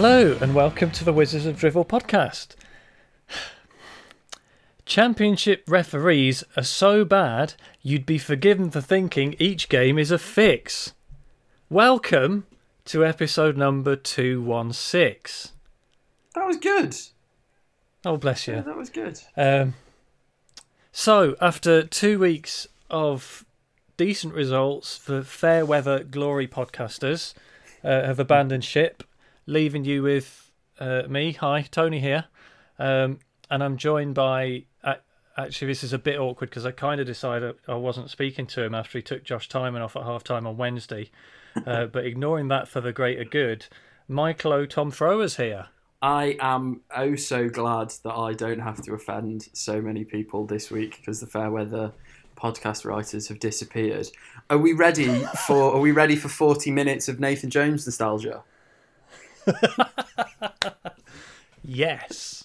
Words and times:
Hello, 0.00 0.38
and 0.40 0.54
welcome 0.54 0.92
to 0.92 1.04
the 1.04 1.12
Wizards 1.12 1.44
of 1.44 1.56
Drivel 1.58 1.84
podcast. 1.84 2.54
Championship 4.86 5.64
referees 5.66 6.44
are 6.56 6.62
so 6.62 7.04
bad, 7.04 7.54
you'd 7.82 8.06
be 8.06 8.16
forgiven 8.16 8.70
for 8.70 8.80
thinking 8.80 9.34
each 9.40 9.68
game 9.68 9.98
is 9.98 10.12
a 10.12 10.18
fix. 10.18 10.94
Welcome 11.68 12.46
to 12.84 13.04
episode 13.04 13.56
number 13.56 13.96
216. 13.96 15.52
That 16.36 16.46
was 16.46 16.58
good. 16.58 16.94
Oh, 18.04 18.16
bless 18.18 18.46
Yeah, 18.46 18.58
you. 18.58 18.62
that 18.62 18.76
was 18.76 18.90
good. 18.90 19.18
Um, 19.36 19.74
so, 20.92 21.34
after 21.40 21.82
two 21.82 22.20
weeks 22.20 22.68
of 22.88 23.44
decent 23.96 24.32
results, 24.32 24.96
the 24.96 25.24
Fair 25.24 25.66
Weather 25.66 26.04
Glory 26.04 26.46
podcasters 26.46 27.34
uh, 27.82 28.04
have 28.04 28.20
abandoned 28.20 28.64
ship, 28.64 29.02
leaving 29.48 29.84
you 29.84 30.02
with 30.02 30.52
uh, 30.78 31.02
me. 31.08 31.32
Hi, 31.32 31.62
Tony 31.62 31.98
here. 31.98 32.26
Um, 32.78 33.18
and 33.50 33.64
I'm 33.64 33.76
joined 33.76 34.14
by. 34.14 34.64
Uh, 34.84 34.96
actually, 35.36 35.68
this 35.68 35.82
is 35.82 35.92
a 35.92 35.98
bit 35.98 36.18
awkward 36.18 36.50
because 36.50 36.66
I 36.66 36.70
kind 36.70 37.00
of 37.00 37.06
decided 37.06 37.56
I 37.66 37.74
wasn't 37.74 38.10
speaking 38.10 38.46
to 38.48 38.62
him 38.62 38.74
after 38.74 38.98
he 38.98 39.02
took 39.02 39.24
Josh 39.24 39.48
Tymon 39.48 39.82
off 39.82 39.96
at 39.96 40.04
half 40.04 40.22
time 40.22 40.46
on 40.46 40.56
Wednesday. 40.56 41.10
Uh, 41.66 41.86
but 41.86 42.04
ignoring 42.04 42.46
that 42.46 42.68
for 42.68 42.80
the 42.80 42.92
greater 42.92 43.24
good, 43.24 43.66
Michael 44.06 44.52
O. 44.52 44.66
Tom 44.66 44.92
Throwers 44.92 45.38
here. 45.38 45.66
I 46.00 46.36
am 46.38 46.82
oh 46.94 47.16
so 47.16 47.48
glad 47.48 47.92
that 48.04 48.12
I 48.12 48.34
don't 48.34 48.60
have 48.60 48.80
to 48.82 48.92
offend 48.92 49.48
so 49.54 49.80
many 49.80 50.04
people 50.04 50.46
this 50.46 50.70
week 50.70 50.98
because 50.98 51.18
the 51.18 51.26
Fairweather 51.26 51.90
podcast 52.36 52.84
writers 52.84 53.26
have 53.26 53.40
disappeared. 53.40 54.06
Are 54.50 54.58
we 54.58 54.72
ready 54.72 55.08
for 55.46 55.74
are 55.74 55.80
we 55.80 55.90
ready 55.90 56.14
for 56.14 56.28
40 56.28 56.70
minutes 56.70 57.08
of 57.08 57.18
Nathan 57.18 57.50
Jones 57.50 57.84
nostalgia? 57.86 58.44
Yes. 61.62 62.44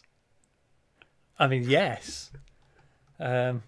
I 1.39 1.47
mean, 1.47 1.63
yes. 1.63 2.31
Um, 3.19 3.63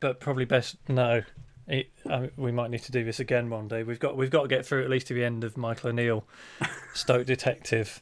but 0.00 0.20
probably 0.20 0.44
best 0.44 0.76
no. 0.88 1.22
It, 1.66 1.90
I 2.08 2.30
we 2.36 2.52
might 2.52 2.70
need 2.70 2.82
to 2.82 2.92
do 2.92 3.04
this 3.04 3.20
again 3.20 3.50
one 3.50 3.68
day. 3.68 3.82
We've 3.82 3.98
got 3.98 4.16
we've 4.16 4.30
got 4.30 4.42
to 4.42 4.48
get 4.48 4.64
through 4.66 4.84
at 4.84 4.90
least 4.90 5.06
to 5.08 5.14
the 5.14 5.24
end 5.24 5.44
of 5.44 5.56
Michael 5.56 5.90
O'Neill, 5.90 6.24
Stoke 6.94 7.26
Detective, 7.26 8.00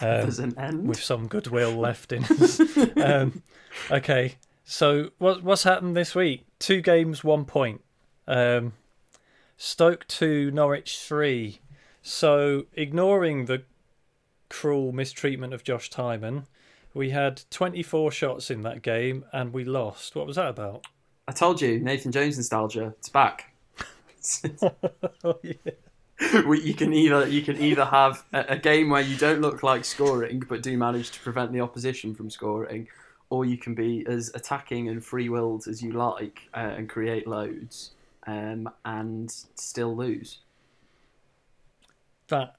um, 0.00 0.08
There's 0.08 0.38
an 0.38 0.58
end. 0.58 0.88
with 0.88 1.02
some 1.02 1.26
goodwill 1.26 1.72
left 1.76 2.12
in 2.12 2.24
us. 2.24 2.60
um, 2.96 3.42
okay, 3.90 4.34
so 4.64 5.10
what 5.18 5.42
what's 5.42 5.64
happened 5.64 5.96
this 5.96 6.14
week? 6.14 6.46
Two 6.58 6.80
games, 6.80 7.24
one 7.24 7.44
point. 7.44 7.82
Um, 8.26 8.72
Stoke 9.56 10.06
two, 10.06 10.50
Norwich 10.50 10.98
three. 10.98 11.60
So 12.02 12.66
ignoring 12.74 13.46
the 13.46 13.62
cruel 14.48 14.92
mistreatment 14.92 15.54
of 15.54 15.64
Josh 15.64 15.90
Tymon, 15.90 16.44
we 16.94 17.10
had 17.10 17.42
24 17.50 18.10
shots 18.10 18.50
in 18.50 18.62
that 18.62 18.82
game 18.82 19.24
and 19.32 19.52
we 19.52 19.64
lost. 19.64 20.16
What 20.16 20.26
was 20.26 20.36
that 20.36 20.48
about? 20.48 20.86
I 21.26 21.32
told 21.32 21.60
you, 21.60 21.78
Nathan 21.78 22.10
Jones 22.10 22.36
nostalgia. 22.36 22.94
It's 22.98 23.08
back. 23.08 23.54
Oh, 25.24 25.38
yeah. 25.42 25.54
You 26.20 26.74
can 26.74 26.92
either 26.92 27.28
you 27.28 27.42
can 27.42 27.60
either 27.60 27.84
have 27.84 28.24
a, 28.32 28.56
game 28.56 28.90
where 28.90 29.00
you 29.00 29.16
don't 29.16 29.40
look 29.40 29.62
like 29.62 29.84
scoring 29.84 30.42
but 30.48 30.62
do 30.62 30.76
manage 30.76 31.12
to 31.12 31.20
prevent 31.20 31.52
the 31.52 31.60
opposition 31.60 32.14
from 32.14 32.28
scoring, 32.28 32.88
or 33.30 33.44
you 33.44 33.56
can 33.56 33.74
be 33.74 34.04
as 34.08 34.30
attacking 34.34 34.88
and 34.88 35.04
free 35.04 35.28
willed 35.28 35.68
as 35.68 35.80
you 35.80 35.92
like 35.92 36.40
uh, 36.54 36.74
and 36.76 36.88
create 36.88 37.28
loads 37.28 37.92
um, 38.26 38.68
and 38.84 39.30
still 39.54 39.96
lose. 39.96 40.38
That. 42.28 42.57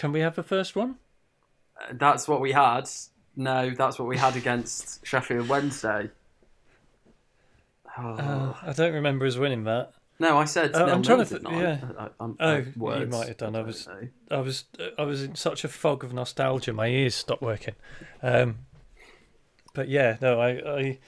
Can 0.00 0.12
we 0.12 0.20
have 0.20 0.34
the 0.34 0.42
first 0.42 0.74
one? 0.74 0.94
Uh, 1.78 1.92
That's 1.92 2.26
what 2.26 2.40
we 2.40 2.52
had. 2.52 2.88
No, 3.36 3.68
that's 3.70 3.98
what 3.98 4.08
we 4.08 4.16
had 4.16 4.34
against 4.34 5.04
Sheffield 5.10 5.46
Wednesday. 5.48 6.08
Oh. 7.98 8.14
Uh, 8.14 8.54
I 8.62 8.72
don't 8.72 8.94
remember 8.94 9.26
us 9.26 9.36
winning 9.36 9.64
that. 9.64 9.92
no, 10.18 10.38
I 10.38 10.46
said. 10.46 10.74
uh, 10.74 10.86
I'm 10.86 11.02
trying 11.02 11.24
to 11.24 11.38
th- 11.38 11.42
yeah. 11.52 11.78
I, 11.98 12.04
I, 12.04 12.08
I'm, 12.18 12.36
Oh, 12.40 12.54
I've 12.56 12.76
you 12.76 13.06
might 13.08 13.28
have 13.28 13.36
done, 13.36 13.54
I 13.56 13.60
was- 13.62 13.86
know. 13.86 14.08
I 14.30 14.40
was 14.40 14.64
I 14.98 15.02
was 15.02 15.22
in 15.22 15.34
such 15.34 15.64
a 15.64 15.68
fog 15.68 16.02
of 16.02 16.14
nostalgia, 16.14 16.72
my 16.72 16.86
ears 16.86 17.14
stopped 17.14 17.42
working. 17.42 17.74
Um, 18.22 18.60
but 19.74 19.88
yeah, 19.88 20.16
no, 20.22 20.40
I, 20.40 20.50
I 20.78 20.98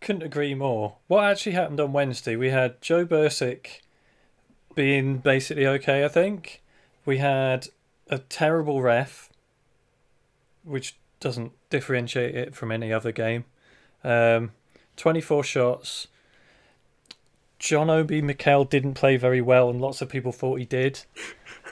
couldn't 0.00 0.22
agree 0.22 0.54
more. 0.54 0.96
What 1.06 1.22
actually 1.24 1.52
happened 1.52 1.78
on 1.80 1.92
Wednesday? 1.92 2.34
We 2.34 2.50
had 2.50 2.80
Joe 2.82 3.06
Bursik 3.06 3.80
being 4.74 5.18
basically 5.18 5.66
okay. 5.66 6.04
I 6.04 6.08
think 6.08 6.60
we 7.06 7.18
had 7.18 7.68
a 8.12 8.18
terrible 8.18 8.82
ref, 8.82 9.30
which 10.62 10.98
doesn't 11.18 11.52
differentiate 11.70 12.34
it 12.34 12.54
from 12.54 12.70
any 12.70 12.92
other 12.92 13.10
game. 13.10 13.46
Um, 14.04 14.52
Twenty-four 14.96 15.42
shots. 15.42 16.08
John 17.58 17.88
Obi 17.88 18.20
Mikel 18.20 18.64
didn't 18.64 18.94
play 18.94 19.16
very 19.16 19.40
well, 19.40 19.70
and 19.70 19.80
lots 19.80 20.02
of 20.02 20.10
people 20.10 20.32
thought 20.32 20.58
he 20.58 20.66
did. 20.66 21.04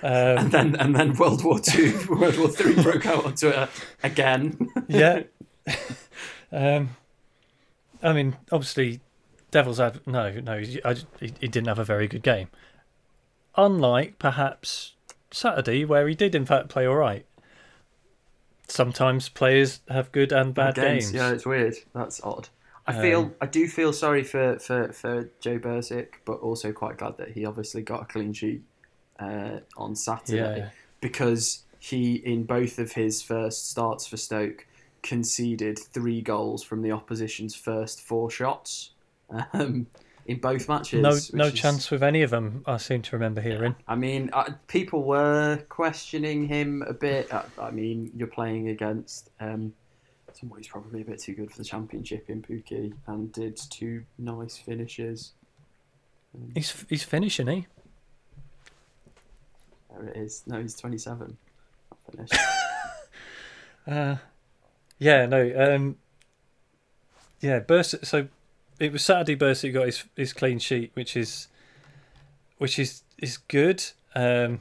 Um, 0.02 0.10
and 0.12 0.52
then 0.52 0.76
and 0.76 0.96
then 0.96 1.14
World 1.16 1.44
War 1.44 1.60
Two, 1.60 1.98
World 2.08 2.38
War 2.38 2.48
Three 2.48 2.82
broke 2.82 3.04
out 3.04 3.26
on 3.26 3.34
Twitter 3.34 3.68
again. 4.02 4.70
yeah. 4.88 5.24
um, 6.50 6.96
I 8.02 8.14
mean, 8.14 8.36
obviously, 8.50 9.00
Devil's 9.50 9.78
ad. 9.78 10.00
No, 10.06 10.40
no, 10.40 10.58
he, 10.60 10.80
I, 10.82 10.94
he, 10.94 11.34
he 11.40 11.48
didn't 11.48 11.68
have 11.68 11.78
a 11.78 11.84
very 11.84 12.08
good 12.08 12.22
game. 12.22 12.48
Unlike 13.56 14.18
perhaps 14.18 14.94
Saturday, 15.30 15.84
where 15.84 16.06
he 16.08 16.14
did 16.14 16.34
in 16.34 16.44
fact 16.44 16.68
play 16.68 16.86
all 16.86 16.96
right. 16.96 17.26
Sometimes 18.68 19.28
players 19.28 19.80
have 19.88 20.12
good 20.12 20.32
and 20.32 20.54
bad 20.54 20.76
games. 20.76 21.12
Yeah, 21.12 21.30
it's 21.32 21.44
weird. 21.44 21.74
That's 21.92 22.22
odd. 22.22 22.48
I 22.86 22.94
Um, 22.94 23.02
feel 23.02 23.34
I 23.40 23.46
do 23.46 23.66
feel 23.69 23.92
sorry 23.92 24.22
for, 24.22 24.58
for, 24.58 24.92
for 24.92 25.30
Joe 25.40 25.58
Bursik, 25.58 26.14
but 26.24 26.34
also 26.34 26.72
quite 26.72 26.98
glad 26.98 27.16
that 27.19 27.30
he 27.32 27.44
obviously 27.44 27.82
got 27.82 28.02
a 28.02 28.04
clean 28.04 28.32
sheet 28.32 28.62
uh, 29.19 29.58
on 29.76 29.94
Saturday 29.96 30.58
Yeah. 30.58 30.70
because 31.00 31.64
he 31.78 32.14
in 32.16 32.44
both 32.44 32.78
of 32.78 32.92
his 32.92 33.22
first 33.22 33.70
starts 33.70 34.06
for 34.06 34.16
Stoke 34.16 34.66
conceded 35.02 35.78
three 35.78 36.20
goals 36.20 36.62
from 36.62 36.82
the 36.82 36.92
opposition's 36.92 37.54
first 37.54 38.02
four 38.02 38.30
shots 38.30 38.90
um, 39.54 39.86
in 40.30 40.38
both 40.38 40.68
matches. 40.68 41.02
No, 41.32 41.38
no 41.44 41.48
is- 41.48 41.54
chance 41.54 41.91
with 41.91 42.02
any 42.02 42.22
of 42.22 42.30
them. 42.30 42.62
I 42.66 42.76
seem 42.76 43.02
to 43.02 43.16
remember 43.16 43.41
hearing. 43.41 43.74
I 43.88 43.94
mean, 43.96 44.30
uh, 44.32 44.52
people 44.68 45.02
were 45.04 45.58
questioning 45.68 46.46
him 46.46 46.82
a 46.87 46.93
bit. 46.93 47.32
I, 47.32 47.44
I 47.58 47.70
mean, 47.70 48.10
you're 48.16 48.28
playing 48.28 48.69
against 48.69 49.31
um, 49.40 49.72
someone 50.32 50.58
who's 50.58 50.69
probably 50.69 51.02
a 51.02 51.05
bit 51.05 51.19
too 51.20 51.34
good 51.34 51.50
for 51.50 51.58
the 51.58 51.64
championship 51.64 52.31
in 52.31 52.43
Pukki 52.43 52.93
and 53.06 53.32
did 53.32 53.56
two 53.70 54.05
nice 54.19 54.56
finishes. 54.56 55.32
Um, 56.34 56.52
He's 56.55 56.84
he's 56.88 57.02
finishing, 57.02 57.49
he. 57.49 57.66
there 59.90 60.08
it 60.08 60.16
is. 60.16 60.44
No, 60.46 60.60
he's 60.62 60.75
27. 60.76 61.37
Not 61.90 61.99
finished. 62.12 62.34
Uh, 63.87 64.16
yeah, 64.99 65.25
no. 65.26 65.75
Um, 65.75 65.96
yeah, 67.40 67.58
Burst. 67.60 68.05
So 68.06 68.28
it 68.81 68.93
was 68.93 69.05
Saturday. 69.05 69.35
Burst 69.35 69.65
got 69.73 69.87
his 69.87 70.05
his 70.17 70.32
clean 70.32 70.59
sheet, 70.59 70.91
which 70.94 71.17
is 71.17 71.49
which 72.59 72.79
is 72.79 73.03
is 73.19 73.37
good. 73.37 73.85
Um, 74.15 74.61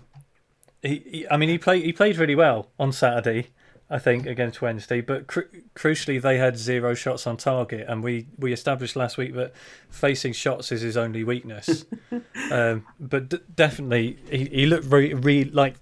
he, 0.83 1.03
he, 1.11 1.27
I 1.29 1.37
mean, 1.37 1.49
he 1.49 1.57
played 1.57 1.83
he 1.83 1.93
played 1.93 2.17
really 2.17 2.35
well 2.35 2.69
on 2.79 2.91
Saturday. 2.91 3.47
I 3.91 3.97
think 3.97 4.27
against 4.27 4.61
Wednesday, 4.61 5.01
but 5.01 5.25
cru- 5.25 5.49
crucially 5.75 6.21
they 6.21 6.37
had 6.37 6.59
zero 6.59 6.93
shots 6.93 7.25
on 7.25 7.37
target, 7.37 7.87
and 7.89 8.03
we 8.03 8.27
we 8.37 8.53
established 8.53 8.95
last 8.95 9.17
week 9.17 9.33
that 9.33 9.53
facing 9.89 10.33
shots 10.33 10.71
is 10.71 10.81
his 10.81 10.95
only 10.95 11.23
weakness. 11.23 11.85
um, 12.51 12.85
but 12.99 13.29
d- 13.29 13.39
definitely, 13.55 14.19
he, 14.29 14.45
he 14.45 14.65
looked 14.67 14.85
really, 14.85 15.15
really 15.15 15.49
like 15.49 15.77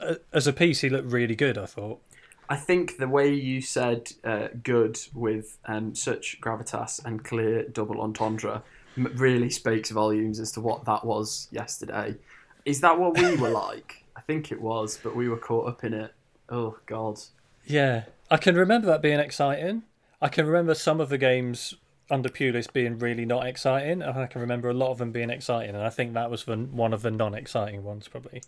uh, 0.00 0.14
as 0.32 0.48
a 0.48 0.52
piece, 0.52 0.80
he 0.80 0.88
looked 0.88 1.10
really 1.10 1.36
good. 1.36 1.56
I 1.56 1.66
thought. 1.66 2.00
I 2.48 2.56
think 2.56 2.98
the 2.98 3.08
way 3.08 3.32
you 3.32 3.60
said 3.60 4.12
uh, 4.24 4.48
good 4.62 4.98
with 5.14 5.58
um, 5.66 5.94
such 5.94 6.40
gravitas 6.40 7.04
and 7.04 7.24
clear 7.24 7.64
double 7.64 8.00
entendre 8.00 8.62
really 8.96 9.50
speaks 9.50 9.90
volumes 9.90 10.40
as 10.40 10.52
to 10.52 10.60
what 10.60 10.84
that 10.84 11.04
was 11.04 11.48
yesterday. 11.50 12.14
Is 12.64 12.80
that 12.80 12.98
what 12.98 13.16
we 13.16 13.36
were 13.36 13.50
like? 13.66 14.04
I 14.16 14.20
think 14.20 14.52
it 14.52 14.60
was, 14.60 14.98
but 15.02 15.14
we 15.14 15.28
were 15.28 15.36
caught 15.36 15.68
up 15.68 15.84
in 15.84 15.92
it. 15.92 16.12
Oh, 16.48 16.78
God. 16.86 17.20
Yeah, 17.64 18.04
I 18.30 18.36
can 18.36 18.54
remember 18.54 18.86
that 18.88 19.02
being 19.02 19.20
exciting. 19.20 19.82
I 20.22 20.28
can 20.28 20.46
remember 20.46 20.74
some 20.74 21.00
of 21.00 21.08
the 21.08 21.18
games 21.18 21.74
under 22.10 22.28
Pulis 22.28 22.72
being 22.72 22.98
really 22.98 23.24
not 23.24 23.46
exciting, 23.46 24.02
and 24.02 24.18
I 24.18 24.26
can 24.26 24.40
remember 24.40 24.70
a 24.70 24.74
lot 24.74 24.90
of 24.90 24.98
them 24.98 25.12
being 25.12 25.30
exciting. 25.30 25.74
And 25.74 25.84
I 25.84 25.90
think 25.90 26.14
that 26.14 26.30
was 26.30 26.44
the, 26.44 26.56
one 26.56 26.92
of 26.92 27.02
the 27.02 27.10
non-exciting 27.10 27.82
ones, 27.82 28.08
probably. 28.08 28.42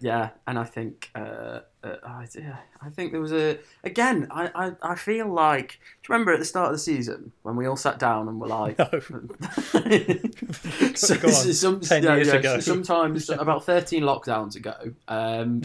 Yeah, 0.00 0.30
and 0.46 0.58
I 0.58 0.64
think 0.64 1.10
uh, 1.14 1.60
uh, 1.84 1.96
I, 2.02 2.26
yeah, 2.34 2.56
I 2.82 2.88
think 2.88 3.12
there 3.12 3.20
was 3.20 3.32
a 3.32 3.58
again. 3.84 4.26
I, 4.30 4.50
I, 4.54 4.92
I 4.92 4.94
feel 4.94 5.32
like. 5.32 5.78
Do 6.02 6.08
you 6.08 6.14
remember 6.14 6.32
at 6.32 6.38
the 6.38 6.44
start 6.44 6.66
of 6.68 6.72
the 6.72 6.78
season 6.78 7.32
when 7.42 7.56
we 7.56 7.66
all 7.66 7.76
sat 7.76 7.98
down 7.98 8.28
and 8.28 8.40
were 8.40 8.46
like, 8.46 8.78
No. 8.78 8.86
so, 10.94 11.16
Go 11.16 11.28
on. 11.28 11.52
some, 11.52 11.80
10 11.80 12.02
yeah, 12.02 12.14
years 12.14 12.28
yeah, 12.28 12.34
ago. 12.34 12.54
so 12.56 12.72
sometimes 12.72 13.28
about 13.30 13.64
thirteen 13.64 14.02
lockdowns 14.02 14.56
ago, 14.56 14.74
um, 15.08 15.62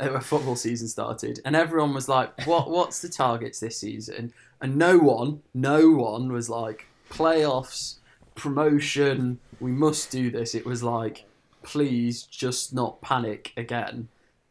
when 0.00 0.20
football 0.20 0.56
season 0.56 0.88
started, 0.88 1.40
and 1.44 1.54
everyone 1.54 1.94
was 1.94 2.08
like, 2.08 2.46
"What 2.46 2.70
what's 2.70 3.02
the 3.02 3.08
targets 3.08 3.60
this 3.60 3.78
season?" 3.78 4.32
And 4.60 4.76
no 4.76 4.98
one, 4.98 5.42
no 5.52 5.90
one 5.90 6.32
was 6.32 6.48
like 6.48 6.86
playoffs, 7.10 7.96
promotion. 8.34 9.38
We 9.60 9.72
must 9.72 10.10
do 10.10 10.30
this. 10.30 10.54
It 10.54 10.66
was 10.66 10.82
like, 10.82 11.24
please 11.64 12.22
just 12.22 12.72
not 12.72 13.00
panic 13.00 13.52
again. 13.56 14.08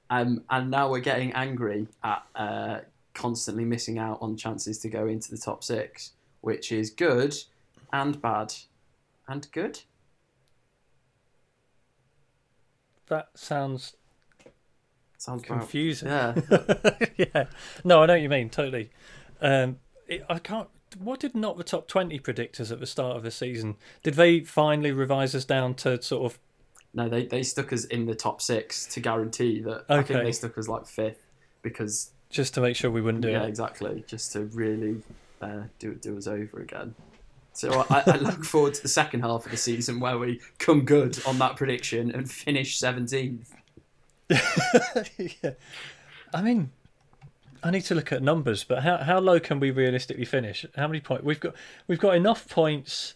Um, 0.09 0.43
and 0.49 0.69
now 0.69 0.89
we're 0.89 0.99
getting 0.99 1.31
angry 1.33 1.87
at 2.03 2.23
uh, 2.35 2.79
constantly 3.13 3.65
missing 3.65 3.97
out 3.97 4.17
on 4.21 4.35
chances 4.35 4.77
to 4.79 4.89
go 4.89 5.07
into 5.07 5.31
the 5.31 5.37
top 5.37 5.63
six, 5.63 6.11
which 6.41 6.71
is 6.71 6.89
good 6.89 7.35
and 7.91 8.21
bad 8.21 8.53
and 9.27 9.47
good. 9.51 9.79
That 13.07 13.29
sounds 13.35 13.95
Sounds 15.17 15.43
about- 15.45 15.59
confusing. 15.59 16.09
Yeah. 16.09 16.35
yeah. 17.17 17.45
No, 17.83 18.03
I 18.03 18.05
know 18.07 18.13
what 18.13 18.21
you 18.21 18.29
mean. 18.29 18.49
Totally. 18.49 18.89
Um, 19.41 19.79
it, 20.07 20.25
I 20.29 20.39
can't. 20.39 20.67
What 20.99 21.19
did 21.19 21.33
not 21.33 21.57
the 21.57 21.63
top 21.63 21.87
twenty 21.87 22.19
predictors 22.19 22.71
at 22.71 22.79
the 22.79 22.85
start 22.85 23.17
of 23.17 23.23
the 23.23 23.31
season? 23.31 23.75
Did 24.03 24.15
they 24.15 24.41
finally 24.41 24.91
revise 24.91 25.33
us 25.33 25.45
down 25.45 25.75
to 25.75 26.01
sort 26.01 26.31
of? 26.31 26.39
No, 26.93 27.09
they, 27.09 27.25
they 27.25 27.41
stuck 27.43 27.73
us 27.73 27.85
in 27.85 28.05
the 28.05 28.13
top 28.13 28.41
six 28.41 28.85
to 28.87 28.99
guarantee 28.99 29.61
that. 29.61 29.85
Okay. 29.89 29.95
I 29.97 30.03
think 30.03 30.23
they 30.23 30.31
stuck 30.31 30.57
us 30.57 30.67
like 30.67 30.85
fifth 30.85 31.25
because 31.63 32.11
Just 32.29 32.53
to 32.53 32.61
make 32.61 32.75
sure 32.75 32.91
we 32.91 33.01
wouldn't 33.01 33.23
do 33.23 33.31
yeah, 33.31 33.43
it. 33.43 33.49
exactly, 33.49 34.03
just 34.07 34.31
to 34.33 34.45
really 34.45 35.01
uh, 35.41 35.63
do 35.79 35.95
do 35.95 36.17
us 36.17 36.27
over 36.27 36.59
again. 36.59 36.93
So 37.53 37.85
I, 37.89 38.03
I 38.05 38.17
look 38.17 38.43
forward 38.43 38.73
to 38.75 38.81
the 38.81 38.87
second 38.87 39.21
half 39.21 39.45
of 39.45 39.51
the 39.51 39.57
season 39.57 39.99
where 39.99 40.17
we 40.17 40.39
come 40.59 40.85
good 40.85 41.19
on 41.25 41.37
that 41.39 41.55
prediction 41.55 42.11
and 42.11 42.29
finish 42.29 42.77
seventeenth. 42.77 43.53
yeah. 44.29 45.51
I 46.33 46.41
mean, 46.41 46.71
I 47.63 47.71
need 47.71 47.81
to 47.85 47.95
look 47.95 48.11
at 48.11 48.21
numbers, 48.21 48.63
but 48.63 48.83
how 48.83 48.97
how 48.97 49.19
low 49.19 49.39
can 49.39 49.59
we 49.59 49.71
realistically 49.71 50.25
finish? 50.25 50.65
How 50.75 50.87
many 50.87 50.99
points 50.99 51.23
we've 51.23 51.39
got? 51.39 51.55
We've 51.87 51.99
got 51.99 52.15
enough 52.15 52.47
points 52.49 53.15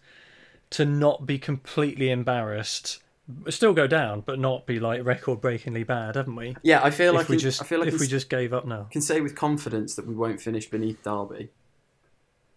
to 0.71 0.85
not 0.85 1.25
be 1.25 1.38
completely 1.38 2.09
embarrassed. 2.09 3.01
Still 3.50 3.74
go 3.74 3.88
down, 3.88 4.21
but 4.21 4.39
not 4.39 4.65
be 4.65 4.79
like 4.79 5.03
record-breakingly 5.03 5.83
bad, 5.83 6.15
haven't 6.15 6.35
we? 6.35 6.56
Yeah, 6.63 6.81
I 6.81 6.91
feel 6.91 7.13
like 7.13 7.24
if 7.24 7.29
we 7.29 7.35
in- 7.35 7.39
just 7.41 7.62
I 7.62 7.65
feel 7.65 7.79
like 7.79 7.89
if 7.89 8.00
we 8.00 8.07
just 8.07 8.29
gave 8.29 8.53
up 8.53 8.65
now. 8.65 8.88
can 8.89 9.01
say 9.01 9.19
with 9.19 9.35
confidence 9.35 9.95
that 9.95 10.07
we 10.07 10.15
won't 10.15 10.39
finish 10.41 10.69
beneath 10.69 11.03
Derby. 11.03 11.50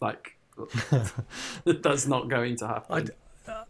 Like 0.00 0.36
that's 1.64 2.06
not 2.06 2.28
going 2.28 2.56
to 2.56 2.66
happen. 2.68 3.10
Uh, 3.48 3.64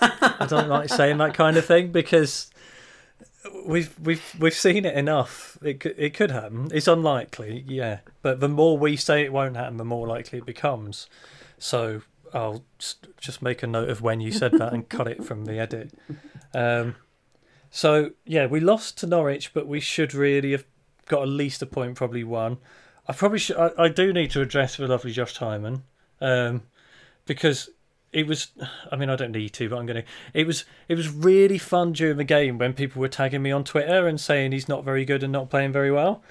I 0.00 0.46
don't 0.48 0.68
like 0.68 0.88
saying 0.88 1.18
that 1.18 1.34
kind 1.34 1.56
of 1.56 1.64
thing 1.64 1.92
because 1.92 2.50
we've 3.64 3.98
we've 4.00 4.34
we've 4.38 4.54
seen 4.54 4.84
it 4.84 4.96
enough. 4.96 5.58
It 5.62 5.80
could, 5.80 5.94
it 5.96 6.14
could 6.14 6.30
happen. 6.30 6.68
It's 6.72 6.88
unlikely, 6.88 7.64
yeah. 7.68 8.00
But 8.22 8.40
the 8.40 8.48
more 8.48 8.76
we 8.76 8.96
say 8.96 9.22
it 9.22 9.32
won't 9.32 9.56
happen, 9.56 9.76
the 9.76 9.84
more 9.84 10.06
likely 10.06 10.38
it 10.40 10.46
becomes. 10.46 11.08
So 11.58 12.02
I'll 12.34 12.64
just 13.18 13.42
make 13.42 13.62
a 13.62 13.66
note 13.66 13.88
of 13.88 14.02
when 14.02 14.20
you 14.20 14.32
said 14.32 14.52
that 14.52 14.72
and 14.72 14.88
cut 14.88 15.06
it 15.06 15.24
from 15.24 15.44
the 15.44 15.58
edit. 15.58 15.92
Um, 16.52 16.96
so 17.70 18.10
yeah, 18.24 18.46
we 18.46 18.60
lost 18.60 18.98
to 18.98 19.06
Norwich, 19.06 19.54
but 19.54 19.68
we 19.68 19.80
should 19.80 20.12
really 20.12 20.52
have 20.52 20.64
got 21.06 21.22
at 21.22 21.28
least 21.28 21.62
a 21.62 21.66
point, 21.66 21.94
probably 21.94 22.24
one. 22.24 22.58
I 23.06 23.12
probably 23.12 23.38
should. 23.38 23.56
I, 23.56 23.70
I 23.78 23.88
do 23.88 24.12
need 24.12 24.30
to 24.32 24.40
address 24.40 24.76
the 24.76 24.88
lovely 24.88 25.12
Josh 25.12 25.38
Tymon, 25.38 25.82
um, 26.20 26.62
because 27.24 27.70
it 28.12 28.26
was. 28.26 28.48
I 28.90 28.96
mean, 28.96 29.10
I 29.10 29.16
don't 29.16 29.32
need 29.32 29.52
to, 29.54 29.68
but 29.68 29.78
I'm 29.78 29.86
going 29.86 30.02
to. 30.02 30.08
It 30.32 30.46
was. 30.46 30.64
It 30.88 30.96
was 30.96 31.08
really 31.08 31.58
fun 31.58 31.92
during 31.92 32.16
the 32.16 32.24
game 32.24 32.58
when 32.58 32.72
people 32.72 33.00
were 33.00 33.08
tagging 33.08 33.42
me 33.42 33.52
on 33.52 33.64
Twitter 33.64 34.08
and 34.08 34.20
saying 34.20 34.52
he's 34.52 34.68
not 34.68 34.84
very 34.84 35.04
good 35.04 35.22
and 35.22 35.32
not 35.32 35.50
playing 35.50 35.72
very 35.72 35.92
well. 35.92 36.22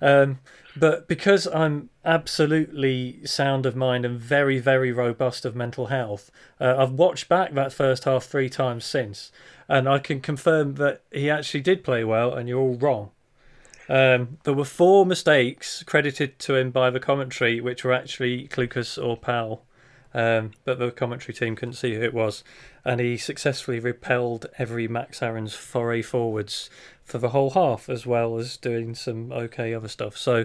Um, 0.00 0.40
but 0.76 1.06
because 1.06 1.46
I'm 1.46 1.90
absolutely 2.04 3.24
sound 3.24 3.64
of 3.64 3.76
mind 3.76 4.04
and 4.04 4.18
very, 4.18 4.58
very 4.58 4.92
robust 4.92 5.44
of 5.44 5.54
mental 5.54 5.86
health, 5.86 6.30
uh, 6.60 6.74
I've 6.76 6.92
watched 6.92 7.28
back 7.28 7.54
that 7.54 7.72
first 7.72 8.04
half 8.04 8.24
three 8.24 8.48
times 8.48 8.84
since, 8.84 9.30
and 9.68 9.88
I 9.88 9.98
can 9.98 10.20
confirm 10.20 10.74
that 10.74 11.02
he 11.12 11.30
actually 11.30 11.60
did 11.60 11.84
play 11.84 12.02
well, 12.04 12.34
and 12.34 12.48
you're 12.48 12.60
all 12.60 12.76
wrong. 12.76 13.10
Um, 13.88 14.38
there 14.44 14.54
were 14.54 14.64
four 14.64 15.06
mistakes 15.06 15.82
credited 15.84 16.38
to 16.40 16.56
him 16.56 16.70
by 16.70 16.90
the 16.90 17.00
commentary, 17.00 17.60
which 17.60 17.84
were 17.84 17.92
actually 17.92 18.48
Clucas 18.48 19.02
or 19.02 19.16
Powell, 19.16 19.64
um, 20.12 20.52
but 20.64 20.78
the 20.78 20.90
commentary 20.90 21.34
team 21.34 21.54
couldn't 21.54 21.74
see 21.74 21.94
who 21.94 22.02
it 22.02 22.14
was, 22.14 22.42
and 22.84 23.00
he 23.00 23.16
successfully 23.16 23.80
repelled 23.80 24.46
every 24.58 24.86
Max 24.86 25.22
Aarons' 25.22 25.54
foray 25.54 26.02
forwards 26.02 26.68
for 27.02 27.18
the 27.18 27.30
whole 27.30 27.50
half, 27.50 27.88
as 27.88 28.06
well 28.06 28.38
as 28.38 28.56
doing 28.56 28.94
some 28.94 29.32
okay 29.32 29.74
other 29.74 29.88
stuff. 29.88 30.16
So, 30.16 30.44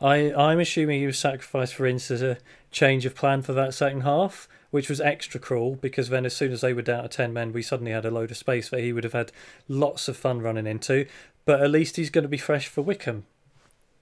I 0.00 0.32
I'm 0.32 0.60
assuming 0.60 1.00
he 1.00 1.06
was 1.06 1.18
sacrificed 1.18 1.74
for 1.74 1.86
instance 1.86 2.22
a 2.22 2.38
change 2.70 3.06
of 3.06 3.14
plan 3.14 3.42
for 3.42 3.52
that 3.54 3.74
second 3.74 4.02
half, 4.02 4.48
which 4.70 4.88
was 4.88 5.00
extra 5.00 5.40
cruel 5.40 5.76
because 5.76 6.08
then 6.08 6.26
as 6.26 6.36
soon 6.36 6.52
as 6.52 6.60
they 6.60 6.72
were 6.72 6.82
down 6.82 7.02
to 7.02 7.08
ten 7.08 7.32
men, 7.32 7.52
we 7.52 7.62
suddenly 7.62 7.92
had 7.92 8.04
a 8.04 8.10
load 8.10 8.30
of 8.30 8.36
space 8.36 8.68
that 8.70 8.80
he 8.80 8.92
would 8.92 9.04
have 9.04 9.12
had 9.12 9.32
lots 9.68 10.08
of 10.08 10.16
fun 10.16 10.40
running 10.40 10.66
into. 10.66 11.06
But 11.44 11.62
at 11.62 11.70
least 11.70 11.96
he's 11.96 12.10
going 12.10 12.24
to 12.24 12.28
be 12.28 12.38
fresh 12.38 12.66
for 12.66 12.82
Wycombe. 12.82 13.24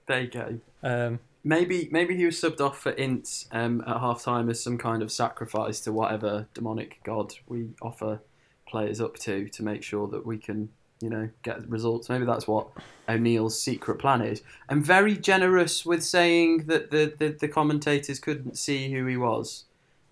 there 0.07 0.21
you 0.21 0.27
go. 0.27 0.59
Um, 0.81 1.19
Maybe 1.47 1.87
maybe 1.91 2.17
he 2.17 2.25
was 2.25 2.35
subbed 2.35 2.59
off 2.59 2.79
for 2.79 2.91
Ince 2.93 3.47
um, 3.51 3.81
at 3.87 3.99
half 3.99 4.23
time 4.23 4.49
as 4.49 4.61
some 4.61 4.79
kind 4.79 5.03
of 5.03 5.11
sacrifice 5.11 5.79
to 5.81 5.93
whatever 5.93 6.47
demonic 6.55 6.99
god 7.03 7.35
we 7.47 7.69
offer 7.83 8.19
players 8.67 8.99
up 8.99 9.15
to 9.19 9.47
to 9.49 9.63
make 9.63 9.83
sure 9.83 10.07
that 10.07 10.25
we 10.25 10.39
can, 10.39 10.69
you 11.01 11.09
know, 11.09 11.29
get 11.43 11.69
results. 11.69 12.09
Maybe 12.09 12.25
that's 12.25 12.47
what 12.47 12.67
O'Neill's 13.07 13.61
secret 13.61 13.99
plan 13.99 14.21
is. 14.21 14.41
I'm 14.69 14.83
very 14.83 15.15
generous 15.15 15.85
with 15.85 16.03
saying 16.03 16.65
that 16.65 16.91
the, 16.91 17.13
the, 17.17 17.29
the 17.29 17.47
commentators 17.47 18.19
couldn't 18.19 18.57
see 18.57 18.91
who 18.91 19.05
he 19.05 19.15
was. 19.15 19.65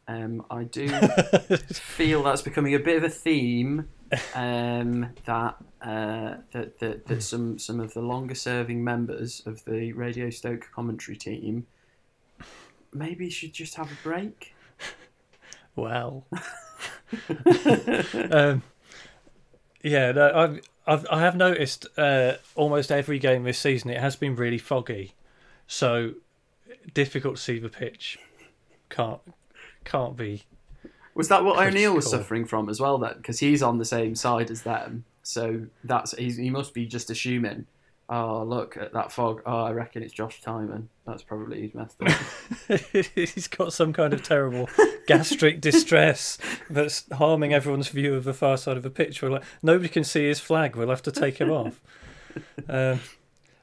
Um, 0.07 0.45
I 0.51 0.65
do 0.65 0.87
feel 1.73 2.23
that's 2.23 2.41
becoming 2.41 2.75
a 2.75 2.79
bit 2.79 2.97
of 2.97 3.03
a 3.03 3.09
theme 3.09 3.87
um, 4.35 5.09
that, 5.25 5.55
uh, 5.83 6.35
that 6.53 6.79
that 6.79 7.07
that 7.07 7.21
some 7.21 7.59
some 7.59 7.79
of 7.79 7.93
the 7.93 8.01
longer 8.01 8.35
serving 8.35 8.83
members 8.83 9.41
of 9.45 9.63
the 9.65 9.91
Radio 9.93 10.29
Stoke 10.29 10.69
commentary 10.73 11.17
team 11.17 11.67
maybe 12.93 13.29
should 13.29 13.53
just 13.53 13.75
have 13.75 13.91
a 13.91 13.97
break. 14.01 14.55
Well, 15.75 16.25
um, 18.31 18.61
yeah, 19.83 20.11
no, 20.11 20.31
I've, 20.33 20.61
I've 20.87 21.07
I 21.11 21.19
have 21.19 21.35
noticed 21.35 21.87
uh, 21.97 22.33
almost 22.55 22.91
every 22.91 23.19
game 23.19 23.43
this 23.43 23.59
season 23.59 23.89
it 23.89 23.99
has 23.99 24.15
been 24.15 24.35
really 24.35 24.57
foggy, 24.57 25.15
so 25.67 26.13
difficult 26.93 27.35
to 27.35 27.41
see 27.41 27.59
the 27.59 27.69
pitch. 27.69 28.17
Can't 28.89 29.19
can't 29.83 30.15
be. 30.15 30.43
Was 31.15 31.27
that 31.27 31.43
what 31.43 31.59
O'Neill 31.59 31.93
was 31.93 32.09
suffering 32.09 32.45
from 32.45 32.69
as 32.69 32.79
well 32.79 32.97
then? 32.97 33.15
Because 33.17 33.39
he's 33.39 33.61
on 33.61 33.77
the 33.77 33.85
same 33.85 34.15
side 34.15 34.49
as 34.49 34.63
them, 34.63 35.05
so 35.23 35.65
that's 35.83 36.15
he 36.15 36.49
must 36.49 36.73
be 36.73 36.85
just 36.85 37.09
assuming. 37.09 37.65
Oh, 38.09 38.43
look 38.43 38.75
at 38.77 38.93
that 38.93 39.11
fog. 39.11 39.41
Oh, 39.45 39.63
I 39.63 39.71
reckon 39.71 40.03
it's 40.03 40.13
Josh 40.13 40.41
Tymon. 40.41 40.87
That's 41.07 41.23
probably 41.23 41.61
his 41.61 41.75
up. 41.75 41.91
He's 43.15 43.47
got 43.47 43.71
some 43.71 43.93
kind 43.93 44.13
of 44.13 44.21
terrible 44.21 44.69
gastric 45.07 45.61
distress 45.61 46.37
that's 46.69 47.05
harming 47.13 47.53
everyone's 47.53 47.87
view 47.87 48.13
of 48.13 48.25
the 48.25 48.33
far 48.33 48.57
side 48.57 48.75
of 48.75 48.83
the 48.83 48.89
pitch. 48.89 49.21
We're 49.21 49.29
like, 49.29 49.43
nobody 49.63 49.87
can 49.87 50.03
see 50.03 50.27
his 50.27 50.39
flag. 50.39 50.75
We'll 50.75 50.89
have 50.89 51.01
to 51.03 51.11
take 51.11 51.37
him 51.39 51.49
off. 51.49 51.81
Um, 52.67 52.99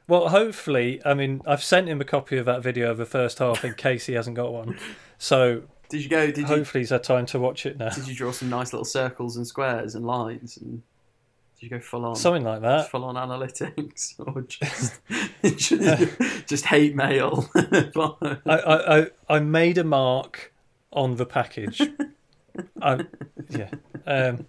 well, 0.09 0.31
hopefully, 0.31 1.01
I 1.05 1.15
mean, 1.15 1.43
I've 1.47 1.63
sent 1.63 1.89
him 1.89 2.01
a 2.01 2.05
copy 2.05 2.37
of 2.37 2.47
that 2.47 2.63
video 2.63 2.91
of 2.91 2.97
the 2.97 3.07
first 3.07 3.39
half 3.39 3.65
in 3.65 3.75
case 3.75 4.07
he 4.07 4.15
hasn't 4.15 4.37
got 4.37 4.53
one. 4.53 4.79
So 5.19 5.63
Did 5.89 6.03
you 6.03 6.09
go? 6.09 6.27
Did 6.27 6.39
you 6.39 6.47
hopefully 6.47 6.81
he's 6.81 6.91
had 6.91 7.05
time 7.05 7.27
to 7.27 7.39
watch 7.39 7.67
it 7.67 7.79
now. 7.79 7.91
did 7.91 8.09
you 8.09 8.15
draw 8.15 8.33
some 8.33 8.49
nice 8.49 8.73
little 8.73 8.85
circles 8.85 9.37
and 9.37 9.47
squares 9.47 9.95
and 9.95 10.05
lines 10.05 10.57
and 10.57 10.83
did 11.61 11.67
you 11.67 11.77
go 11.77 11.81
full 11.81 12.07
on? 12.07 12.17
Something 12.17 12.45
like 12.45 12.63
that. 12.63 12.91
full 12.91 13.05
on 13.05 13.17
analytics 13.17 14.15
or 14.35 14.41
just 14.43 15.01
just, 15.45 16.47
just 16.49 16.65
hate 16.65 16.95
mail. 16.97 17.51
I, 17.55 18.39
I, 18.47 18.99
I, 19.01 19.07
I 19.29 19.39
made 19.41 19.77
a 19.77 19.85
mark 19.85 20.55
on 20.91 21.17
the 21.17 21.27
package. 21.27 21.83
I, 22.81 23.05
yeah. 23.51 23.71
Um, 24.07 24.47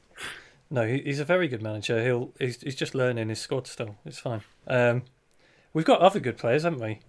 no, 0.69 0.87
he, 0.87 0.99
he's 1.01 1.19
a 1.19 1.25
very 1.25 1.49
good 1.49 1.61
manager. 1.61 2.01
He'll 2.01 2.31
he's, 2.39 2.61
he's 2.61 2.75
just 2.75 2.95
learning 2.95 3.27
his 3.27 3.39
squad 3.39 3.67
still. 3.67 3.97
It's 4.05 4.19
fine. 4.19 4.41
Um, 4.65 5.03
we've 5.73 5.85
got 5.85 5.99
other 5.99 6.21
good 6.21 6.37
players, 6.37 6.63
haven't 6.63 6.79
we? 6.79 6.99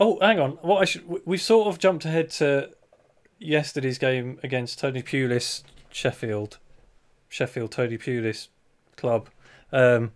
Oh, 0.00 0.18
hang 0.20 0.40
on. 0.40 0.52
What 0.62 0.82
I 0.82 0.84
should 0.86 1.06
we- 1.06 1.20
we've 1.24 1.40
sort 1.40 1.68
of 1.68 1.78
jumped 1.78 2.04
ahead 2.04 2.30
to 2.30 2.70
yesterday's 3.38 3.98
game 3.98 4.40
against 4.42 4.80
Tony 4.80 5.02
Pulis, 5.02 5.62
Sheffield, 5.90 6.58
Sheffield 7.28 7.70
Tony 7.70 7.96
Pulis 7.96 8.48
club. 8.96 9.28
Um, 9.72 10.12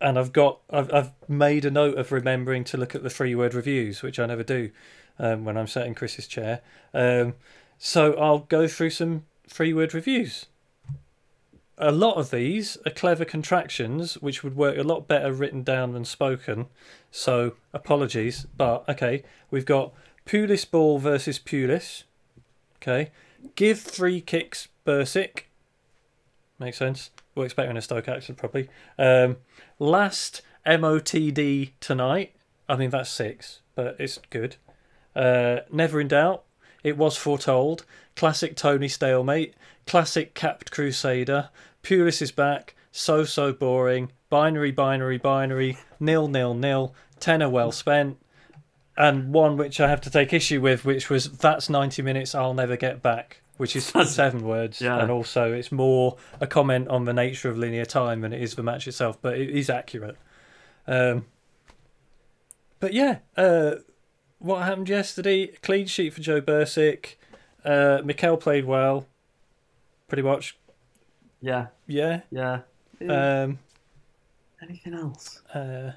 and 0.00 0.18
I've 0.18 0.32
got 0.32 0.60
I've 0.70 0.92
I've 0.92 1.12
made 1.28 1.64
a 1.64 1.70
note 1.70 1.98
of 1.98 2.12
remembering 2.12 2.64
to 2.64 2.76
look 2.76 2.94
at 2.94 3.02
the 3.02 3.10
three 3.10 3.34
word 3.34 3.54
reviews, 3.54 4.02
which 4.02 4.18
I 4.18 4.26
never 4.26 4.42
do 4.42 4.70
um, 5.18 5.44
when 5.44 5.56
I'm 5.56 5.66
sat 5.66 5.86
in 5.86 5.94
Chris's 5.94 6.26
chair. 6.26 6.60
Um, 6.94 7.34
so 7.78 8.14
I'll 8.14 8.40
go 8.40 8.68
through 8.68 8.90
some 8.90 9.24
three 9.46 9.72
word 9.72 9.94
reviews. 9.94 10.46
A 11.80 11.92
lot 11.92 12.16
of 12.16 12.30
these 12.30 12.76
are 12.84 12.90
clever 12.90 13.24
contractions, 13.24 14.14
which 14.14 14.42
would 14.42 14.56
work 14.56 14.76
a 14.76 14.82
lot 14.82 15.06
better 15.06 15.32
written 15.32 15.62
down 15.62 15.92
than 15.92 16.04
spoken. 16.04 16.66
So 17.12 17.54
apologies, 17.72 18.46
but 18.56 18.88
okay, 18.88 19.22
we've 19.50 19.66
got 19.66 19.92
Pulis 20.26 20.68
Ball 20.68 20.98
versus 20.98 21.38
Pulis. 21.38 22.02
Okay, 22.76 23.10
give 23.54 23.80
three 23.80 24.20
kicks 24.20 24.68
Bursik. 24.84 25.42
Makes 26.58 26.78
sense. 26.78 27.10
We'll 27.38 27.44
expecting 27.44 27.76
a 27.76 27.80
Stoke 27.80 28.08
accent 28.08 28.36
probably. 28.36 28.68
Um, 28.98 29.36
last 29.78 30.42
MOTD 30.66 31.70
tonight. 31.78 32.34
I 32.68 32.74
mean 32.74 32.90
that's 32.90 33.10
six, 33.10 33.60
but 33.76 33.94
it's 34.00 34.18
good. 34.30 34.56
Uh, 35.14 35.60
never 35.70 36.00
in 36.00 36.08
doubt. 36.08 36.42
It 36.82 36.96
was 36.96 37.16
foretold. 37.16 37.84
Classic 38.16 38.56
Tony 38.56 38.88
stalemate. 38.88 39.54
Classic 39.86 40.34
capped 40.34 40.72
crusader. 40.72 41.50
Pulis 41.84 42.20
is 42.20 42.32
back. 42.32 42.74
So 42.90 43.22
so 43.22 43.52
boring. 43.52 44.10
Binary 44.30 44.72
binary 44.72 45.18
binary. 45.18 45.78
Nil 46.00 46.26
nil 46.26 46.54
nil. 46.54 46.92
Tenner 47.20 47.48
well 47.48 47.70
spent. 47.70 48.18
And 48.96 49.32
one 49.32 49.56
which 49.56 49.80
I 49.80 49.88
have 49.88 50.00
to 50.00 50.10
take 50.10 50.32
issue 50.32 50.60
with, 50.60 50.84
which 50.84 51.08
was 51.08 51.38
that's 51.38 51.70
ninety 51.70 52.02
minutes 52.02 52.34
I'll 52.34 52.52
never 52.52 52.76
get 52.76 53.00
back, 53.00 53.42
which 53.58 53.76
is 53.76 53.84
seven 54.06 54.42
words. 54.42 54.80
Yeah. 54.80 54.98
And 55.00 55.10
also 55.10 55.52
it's 55.52 55.70
more 55.70 56.16
a 56.40 56.46
comment 56.46 56.88
on 56.88 57.04
the 57.04 57.12
nature 57.12 57.50
of 57.50 57.58
linear 57.58 57.84
time 57.84 58.22
than 58.22 58.32
it 58.32 58.40
is 58.42 58.54
the 58.54 58.62
match 58.62 58.88
itself, 58.88 59.18
but 59.20 59.36
it 59.38 59.50
is 59.50 59.68
accurate. 59.68 60.16
Um, 60.86 61.26
but 62.80 62.94
yeah, 62.94 63.18
uh, 63.36 63.72
what 64.38 64.62
happened 64.62 64.88
yesterday? 64.88 65.48
Clean 65.48 65.86
sheet 65.86 66.14
for 66.14 66.20
Joe 66.22 66.40
Bursik. 66.40 67.16
Uh, 67.64 68.00
Mikel 68.04 68.36
played 68.38 68.64
well, 68.64 69.06
pretty 70.06 70.22
much. 70.22 70.56
Yeah, 71.40 71.66
Yeah. 71.86 72.22
yeah. 72.30 72.60
Um, 73.00 73.58
Anything 74.62 74.94
else? 74.94 75.40
uh, 75.54 75.92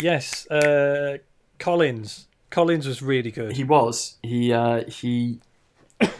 yes. 0.00 0.46
Uh, 0.48 1.18
Collins. 1.58 2.28
Collins 2.50 2.86
was 2.86 3.02
really 3.02 3.30
good. 3.32 3.56
He 3.56 3.64
was. 3.64 4.16
He 4.22 4.52
uh, 4.52 4.84
he 4.84 5.40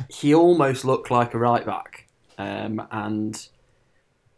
he 0.08 0.34
almost 0.34 0.84
looked 0.84 1.10
like 1.10 1.34
a 1.34 1.38
right 1.38 1.64
back. 1.64 2.08
Um, 2.38 2.86
and 2.90 3.46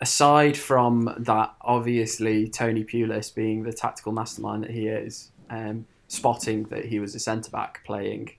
aside 0.01 0.57
from 0.57 1.15
that, 1.19 1.55
obviously 1.61 2.49
Tony 2.49 2.85
Pulis 2.85 3.35
being 3.35 3.63
the 3.63 3.73
tactical 3.73 4.13
mastermind 4.13 4.65
that 4.65 4.71
he 4.71 4.89
is, 4.89 5.31
um, 5.51 5.87
spotting 6.09 6.65
that 6.65 6.85
he 6.85 7.01
was 7.01 7.15
a 7.15 7.19
centre 7.19 7.51
back 7.51 7.83
playing 7.85 8.31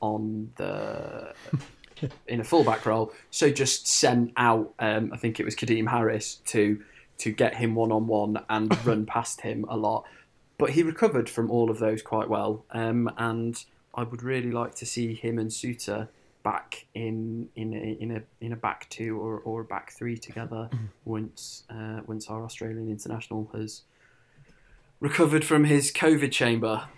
on 0.00 0.52
the 0.56 1.32
in 2.26 2.40
a 2.40 2.44
fullback 2.44 2.84
role, 2.86 3.12
so 3.30 3.50
just 3.50 3.86
sent 3.86 4.32
out. 4.36 4.72
Um, 4.78 5.10
I 5.12 5.16
think 5.16 5.40
it 5.40 5.44
was 5.44 5.56
Kadeem 5.56 5.88
Harris 5.88 6.36
to 6.46 6.82
to 7.18 7.32
get 7.32 7.54
him 7.54 7.74
one 7.74 7.92
on 7.92 8.06
one 8.06 8.38
and 8.50 8.86
run 8.86 9.06
past 9.06 9.40
him 9.40 9.64
a 9.68 9.76
lot. 9.76 10.04
But 10.58 10.70
he 10.70 10.82
recovered 10.82 11.28
from 11.28 11.50
all 11.50 11.70
of 11.70 11.78
those 11.78 12.02
quite 12.02 12.28
well, 12.28 12.64
um, 12.70 13.10
and 13.16 13.62
I 13.94 14.02
would 14.02 14.22
really 14.22 14.50
like 14.50 14.74
to 14.76 14.86
see 14.86 15.14
him 15.14 15.38
and 15.38 15.50
Souttar 15.50 16.08
back 16.46 16.86
in 16.94 17.48
in 17.56 17.74
a, 17.74 18.00
in 18.00 18.10
a 18.12 18.22
in 18.40 18.52
a 18.52 18.56
back 18.56 18.88
two 18.88 19.18
or, 19.18 19.40
or 19.40 19.62
a 19.62 19.64
back 19.64 19.90
three 19.90 20.16
together 20.16 20.70
once 21.04 21.64
uh, 21.70 22.02
once 22.06 22.28
our 22.28 22.44
Australian 22.44 22.88
international 22.88 23.50
has 23.52 23.82
recovered 25.00 25.44
from 25.44 25.64
his 25.64 25.92
COVID 25.92 26.30
chamber. 26.30 26.84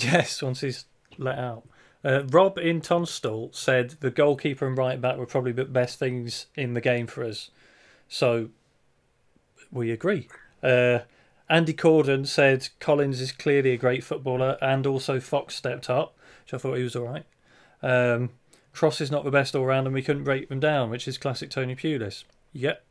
Yes, 0.00 0.40
once 0.42 0.60
he's 0.60 0.84
let 1.16 1.40
out. 1.40 1.64
Uh, 2.04 2.22
Rob 2.30 2.56
in 2.56 2.80
Tunstall 2.80 3.50
said 3.52 3.96
the 3.98 4.12
goalkeeper 4.12 4.64
and 4.64 4.78
right 4.78 5.00
back 5.00 5.16
were 5.16 5.26
probably 5.26 5.50
the 5.50 5.64
best 5.64 5.98
things 5.98 6.46
in 6.54 6.74
the 6.74 6.80
game 6.80 7.08
for 7.08 7.24
us. 7.24 7.50
So 8.06 8.50
we 9.72 9.90
agree. 9.90 10.28
Uh, 10.62 11.00
Andy 11.50 11.74
Corden 11.74 12.28
said 12.28 12.68
Collins 12.78 13.20
is 13.20 13.32
clearly 13.32 13.72
a 13.72 13.76
great 13.76 14.04
footballer 14.04 14.56
and 14.62 14.86
also 14.86 15.18
Fox 15.18 15.56
stepped 15.56 15.90
up, 15.90 16.16
which 16.44 16.54
I 16.54 16.58
thought 16.58 16.76
he 16.76 16.84
was 16.84 16.94
all 16.94 17.06
right. 17.06 17.24
Um, 17.82 18.30
Cross 18.72 19.00
is 19.00 19.10
not 19.10 19.24
the 19.24 19.30
best 19.30 19.54
all 19.56 19.64
round 19.64 19.86
and 19.86 19.94
we 19.94 20.02
couldn't 20.02 20.24
break 20.24 20.48
them 20.48 20.60
down, 20.60 20.90
which 20.90 21.08
is 21.08 21.18
classic 21.18 21.50
Tony 21.50 21.74
Pulis. 21.74 22.24
Yep. 22.52 22.84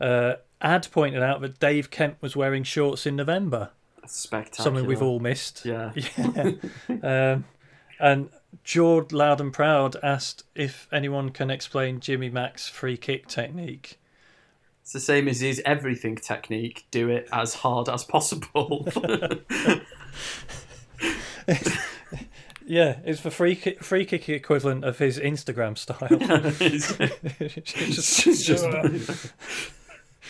Uh, 0.00 0.34
Ad 0.60 0.88
pointed 0.90 1.22
out 1.22 1.40
that 1.40 1.58
Dave 1.58 1.90
Kemp 1.90 2.20
was 2.20 2.36
wearing 2.36 2.62
shorts 2.64 3.06
in 3.06 3.16
November, 3.16 3.70
That's 4.00 4.16
spectacular. 4.18 4.64
something 4.64 4.86
we've 4.86 5.02
all 5.02 5.20
missed. 5.20 5.64
Yeah. 5.64 5.92
Yeah. 5.96 7.32
um, 7.32 7.44
and 8.00 8.30
Jord 8.64 9.12
Loud 9.12 9.40
and 9.40 9.52
Proud 9.52 9.96
asked 10.02 10.44
if 10.54 10.88
anyone 10.92 11.30
can 11.30 11.50
explain 11.50 12.00
Jimmy 12.00 12.28
Mack's 12.28 12.68
free 12.68 12.96
kick 12.96 13.26
technique. 13.28 13.98
It's 14.82 14.92
the 14.92 15.00
same 15.00 15.28
as 15.28 15.40
his 15.40 15.62
everything 15.64 16.16
technique. 16.16 16.84
Do 16.90 17.08
it 17.08 17.28
as 17.32 17.54
hard 17.54 17.88
as 17.88 18.02
possible. 18.04 18.88
Yeah, 22.66 22.98
it's 23.04 23.20
the 23.22 23.30
free 23.30 23.54
kick, 23.56 23.82
free 23.82 24.04
kick 24.04 24.28
equivalent 24.28 24.84
of 24.84 24.98
his 24.98 25.18
Instagram 25.18 25.76
style. 25.78 26.06
it's, 26.60 26.96
Just- 27.94 28.26
it's 28.26 28.44
just 28.44 29.32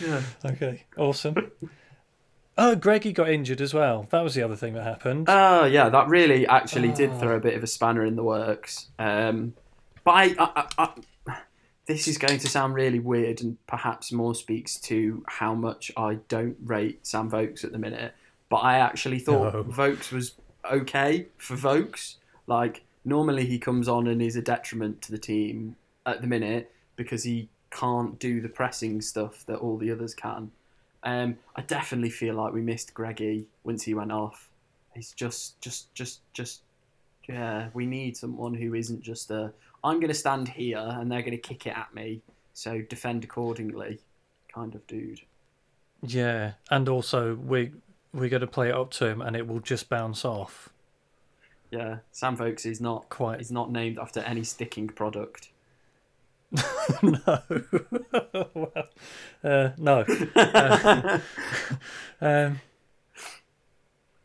yeah. 0.01 0.23
okay, 0.45 0.85
awesome. 0.97 1.51
Oh, 2.59 2.75
Greggy 2.75 3.12
got 3.12 3.31
injured 3.31 3.61
as 3.61 3.73
well. 3.75 4.07
That 4.11 4.23
was 4.23 4.35
the 4.35 4.43
other 4.43 4.57
thing 4.57 4.75
that 4.75 4.85
happened. 4.85 5.27
Oh 5.29 5.65
yeah, 5.65 5.89
that 5.89 6.09
really 6.09 6.47
actually 6.47 6.93
did 6.93 7.11
Ah. 7.11 7.19
throw 7.19 7.37
a 7.37 7.41
bit 7.41 7.55
of 7.55 7.62
a 7.62 7.67
spanner 7.67 8.05
in 8.05 8.17
the 8.17 8.23
works. 8.23 8.89
Um, 8.99 9.55
but 10.05 10.11
I, 10.12 10.23
I, 10.39 10.67
I, 10.79 10.89
I, 11.27 11.39
this 11.87 12.09
is 12.09 12.19
going 12.19 12.39
to 12.39 12.49
sound 12.49 12.75
really 12.75 12.99
weird, 12.99 13.41
and 13.43 13.57
perhaps 13.67 14.12
more 14.12 14.35
speaks 14.35 14.77
to 14.81 15.25
how 15.29 15.55
much 15.55 15.91
I 15.97 16.15
don't 16.29 16.57
rate 16.65 17.07
Sam 17.07 17.29
Vokes 17.31 17.65
at 17.65 17.73
the 17.73 17.79
minute. 17.79 18.15
But 18.49 18.59
I 18.59 18.79
actually 18.79 19.19
thought 19.19 19.55
No. 19.55 19.62
Vokes 19.62 20.11
was 20.12 20.35
okay 20.71 21.27
for 21.39 21.57
Vokes. 21.57 22.17
Like 22.52 22.85
normally 23.04 23.47
he 23.47 23.59
comes 23.59 23.88
on 23.88 24.06
and 24.06 24.21
is 24.21 24.37
a 24.37 24.42
detriment 24.42 25.00
to 25.02 25.11
the 25.11 25.18
team 25.18 25.76
at 26.04 26.21
the 26.21 26.26
minute 26.26 26.71
because 26.97 27.25
he 27.25 27.49
can't 27.71 28.18
do 28.18 28.42
the 28.42 28.49
pressing 28.49 29.00
stuff 29.00 29.47
that 29.47 29.56
all 29.56 29.78
the 29.78 29.90
others 29.90 30.14
can. 30.14 30.50
Um, 31.02 31.38
I 31.56 31.62
definitely 31.62 32.11
feel 32.11 32.35
like 32.35 32.52
we 32.52 32.61
missed 32.61 32.92
Greggy 32.92 33.47
once 33.64 33.82
he 33.85 33.94
went 33.94 34.12
off. 34.12 34.50
He's 34.94 35.12
just, 35.12 35.61
just, 35.62 35.92
just, 35.94 36.21
just. 36.35 36.61
Yeah, 37.26 37.68
we 37.73 37.87
need 37.87 38.16
someone 38.16 38.52
who 38.52 38.75
isn't 38.75 39.00
just 39.00 39.30
a. 39.30 39.52
I'm 39.82 39.99
going 40.00 40.09
to 40.09 40.14
stand 40.14 40.49
here 40.49 40.78
and 40.78 41.11
they're 41.11 41.23
going 41.23 41.30
to 41.30 41.38
kick 41.38 41.66
it 41.66 41.76
at 41.76 41.94
me, 41.94 42.21
so 42.52 42.82
defend 42.82 43.25
accordingly, 43.25 44.00
kind 44.52 44.75
of 44.75 44.87
dude. 44.87 45.23
yeah, 46.06 46.52
and 46.71 46.88
also 46.88 47.35
we 47.37 47.73
we're 48.12 48.28
going 48.28 48.42
to 48.42 48.47
play 48.47 48.68
it 48.68 48.75
up 48.75 48.90
to 48.99 49.06
him, 49.06 49.23
and 49.23 49.35
it 49.37 49.47
will 49.47 49.61
just 49.61 49.88
bounce 49.88 50.25
off. 50.25 50.72
Yeah, 51.73 51.99
Sam 52.12 52.37
Vokes 52.37 52.67
is 52.67 52.81
not. 52.83 53.09
Quite. 53.09 53.38
He's 53.38 53.50
not 53.50 53.73
named 53.73 53.99
after 53.99 54.21
any 54.21 54.45
sticking 54.45 54.88
product. 54.88 55.49
no. 57.02 57.38
well, 58.55 58.88
uh, 59.43 59.71
no. 59.79 60.05
Uh, 60.37 61.19
um, 62.21 62.61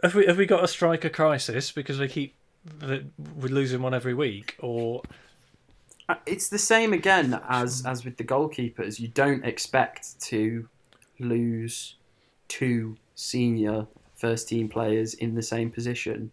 have 0.04 0.14
we 0.14 0.26
have 0.26 0.38
we 0.38 0.46
got 0.46 0.62
a 0.62 0.68
striker 0.68 1.08
crisis 1.10 1.72
because 1.72 2.00
we 2.00 2.10
keep 2.10 2.36
we're 2.82 3.06
losing 3.50 3.82
one 3.82 3.94
every 3.94 4.14
week, 4.14 4.58
or 4.60 5.02
Uh, 6.10 6.16
It's 6.26 6.50
the 6.50 6.60
same 6.60 6.92
again 6.92 7.40
as 7.48 7.86
as 7.86 8.04
with 8.04 8.18
the 8.18 8.26
goalkeepers. 8.26 9.00
You 9.00 9.08
don't 9.08 9.46
expect 9.46 10.20
to 10.24 10.68
lose 11.20 11.96
two 12.50 12.98
senior 13.16 13.88
first 14.16 14.50
team 14.50 14.68
players 14.68 15.14
in 15.14 15.36
the 15.36 15.42
same 15.44 15.72
position, 15.72 16.32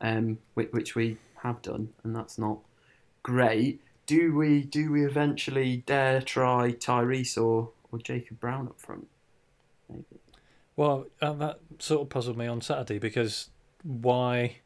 um, 0.00 0.38
which, 0.54 0.94
we 0.94 1.16
have 1.42 1.62
done, 1.62 1.90
and 2.02 2.14
that's 2.14 2.38
not 2.38 2.58
great. 3.22 3.80
Do 4.06 4.34
we 4.34 4.62
do 4.62 4.92
we 4.92 5.04
eventually 5.04 5.78
dare 5.86 6.20
try 6.20 6.72
Tyrese 6.72 7.38
or, 7.38 7.70
or 7.90 7.98
Jacob 7.98 8.40
Brown 8.40 8.66
up 8.68 8.80
front? 8.80 9.08
Maybe. 9.88 10.04
well, 10.76 11.06
uh, 11.22 11.32
that 11.34 11.60
sort 11.78 12.02
of 12.02 12.08
puzzled 12.10 12.36
me 12.36 12.46
on 12.46 12.60
Saturday 12.60 12.98
because 12.98 13.48
why? 13.82 14.56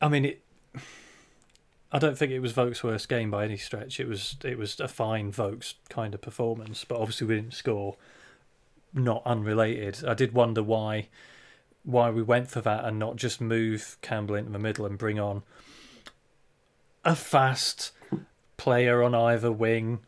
I 0.00 0.08
mean, 0.08 0.24
it. 0.24 0.40
I 1.92 1.98
don't 2.00 2.18
think 2.18 2.32
it 2.32 2.40
was 2.40 2.50
Vokes' 2.52 2.82
worst 2.82 3.08
game 3.08 3.30
by 3.30 3.44
any 3.44 3.56
stretch. 3.56 4.00
It 4.00 4.08
was 4.08 4.36
it 4.44 4.58
was 4.58 4.80
a 4.80 4.88
fine 4.88 5.30
Vokes 5.30 5.74
kind 5.88 6.14
of 6.14 6.20
performance, 6.20 6.84
but 6.84 6.98
obviously 6.98 7.26
we 7.26 7.36
didn't 7.36 7.54
score. 7.54 7.96
Not 8.92 9.22
unrelated. 9.26 10.04
I 10.06 10.14
did 10.14 10.34
wonder 10.34 10.62
why 10.62 11.08
why 11.84 12.10
we 12.10 12.22
went 12.22 12.50
for 12.50 12.60
that 12.62 12.84
and 12.84 12.98
not 12.98 13.16
just 13.16 13.40
move 13.40 13.98
Campbell 14.02 14.34
into 14.34 14.50
the 14.50 14.58
middle 14.58 14.86
and 14.86 14.98
bring 14.98 15.20
on 15.20 15.42
a 17.04 17.14
fast 17.14 17.92
player 18.56 19.02
on 19.02 19.14
either 19.14 19.52
wing. 19.52 20.00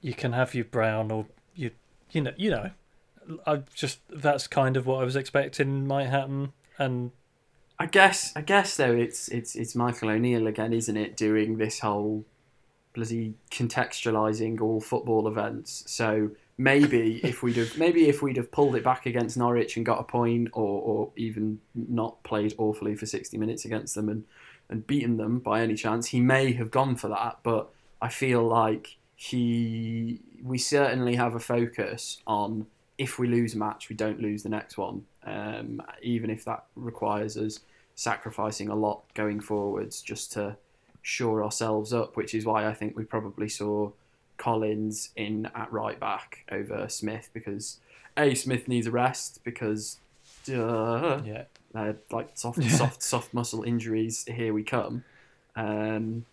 You 0.00 0.14
can 0.14 0.32
have 0.32 0.54
your 0.54 0.64
Brown 0.64 1.10
or 1.10 1.26
you 1.54 1.72
you 2.10 2.22
know 2.22 2.32
you 2.36 2.50
know 2.50 2.70
I 3.46 3.62
just 3.74 4.00
that's 4.08 4.46
kind 4.46 4.76
of 4.76 4.86
what 4.86 5.00
I 5.00 5.04
was 5.04 5.16
expecting 5.16 5.86
might 5.86 6.06
happen, 6.06 6.52
and 6.78 7.10
I 7.78 7.86
guess 7.86 8.32
I 8.34 8.40
guess 8.40 8.76
though 8.76 8.94
it's 8.94 9.28
it's 9.28 9.54
it's 9.54 9.74
Michael 9.74 10.10
O'Neill 10.10 10.46
again, 10.46 10.72
isn't 10.72 10.96
it? 10.96 11.16
Doing 11.16 11.58
this 11.58 11.80
whole 11.80 12.24
bloody 12.94 13.34
contextualizing 13.50 14.60
all 14.60 14.80
football 14.80 15.28
events. 15.28 15.84
So 15.86 16.30
maybe 16.58 17.20
if 17.22 17.42
we'd 17.42 17.56
have 17.56 17.78
maybe 17.78 18.08
if 18.08 18.20
we'd 18.20 18.36
have 18.36 18.50
pulled 18.50 18.74
it 18.76 18.84
back 18.84 19.06
against 19.06 19.36
Norwich 19.36 19.76
and 19.76 19.86
got 19.86 20.00
a 20.00 20.04
point, 20.04 20.48
or 20.52 20.82
or 20.82 21.10
even 21.16 21.60
not 21.74 22.22
played 22.24 22.54
awfully 22.58 22.94
for 22.96 23.06
sixty 23.06 23.38
minutes 23.38 23.64
against 23.64 23.94
them 23.94 24.08
and 24.08 24.24
and 24.68 24.86
beaten 24.86 25.16
them 25.16 25.38
by 25.38 25.62
any 25.62 25.74
chance, 25.74 26.08
he 26.08 26.20
may 26.20 26.52
have 26.52 26.70
gone 26.70 26.96
for 26.96 27.08
that. 27.08 27.38
But 27.42 27.70
I 28.02 28.08
feel 28.08 28.42
like 28.42 28.98
he 29.14 30.20
we 30.42 30.58
certainly 30.58 31.14
have 31.16 31.34
a 31.34 31.40
focus 31.40 32.18
on 32.26 32.66
if 32.98 33.18
we 33.18 33.28
lose 33.28 33.54
a 33.54 33.58
match, 33.58 33.88
we 33.88 33.96
don't 33.96 34.20
lose 34.20 34.42
the 34.42 34.48
next 34.48 34.76
one, 34.76 35.04
um, 35.24 35.80
even 36.02 36.30
if 36.30 36.44
that 36.44 36.64
requires 36.74 37.36
us 37.36 37.60
sacrificing 37.94 38.68
a 38.68 38.74
lot 38.74 39.02
going 39.14 39.40
forwards 39.40 40.02
just 40.02 40.32
to 40.32 40.56
shore 41.02 41.42
ourselves 41.42 41.92
up, 41.92 42.16
which 42.16 42.34
is 42.34 42.44
why 42.44 42.66
I 42.66 42.74
think 42.74 42.96
we 42.96 43.04
probably 43.04 43.48
saw 43.48 43.92
Collins 44.38 45.10
in 45.16 45.46
at 45.54 45.70
right 45.72 45.98
back 46.00 46.44
over 46.50 46.88
Smith 46.88 47.28
because 47.34 47.78
a 48.16 48.34
Smith 48.34 48.68
needs 48.68 48.86
a 48.86 48.90
rest 48.90 49.40
because 49.44 49.98
uh, 50.48 51.20
yeah, 51.24 51.44
uh, 51.74 51.92
like 52.10 52.30
soft 52.34 52.62
soft 52.70 53.02
soft 53.02 53.34
muscle 53.34 53.62
injuries. 53.62 54.24
Here 54.26 54.54
we 54.54 54.62
come. 54.62 55.04
Um, 55.56 56.24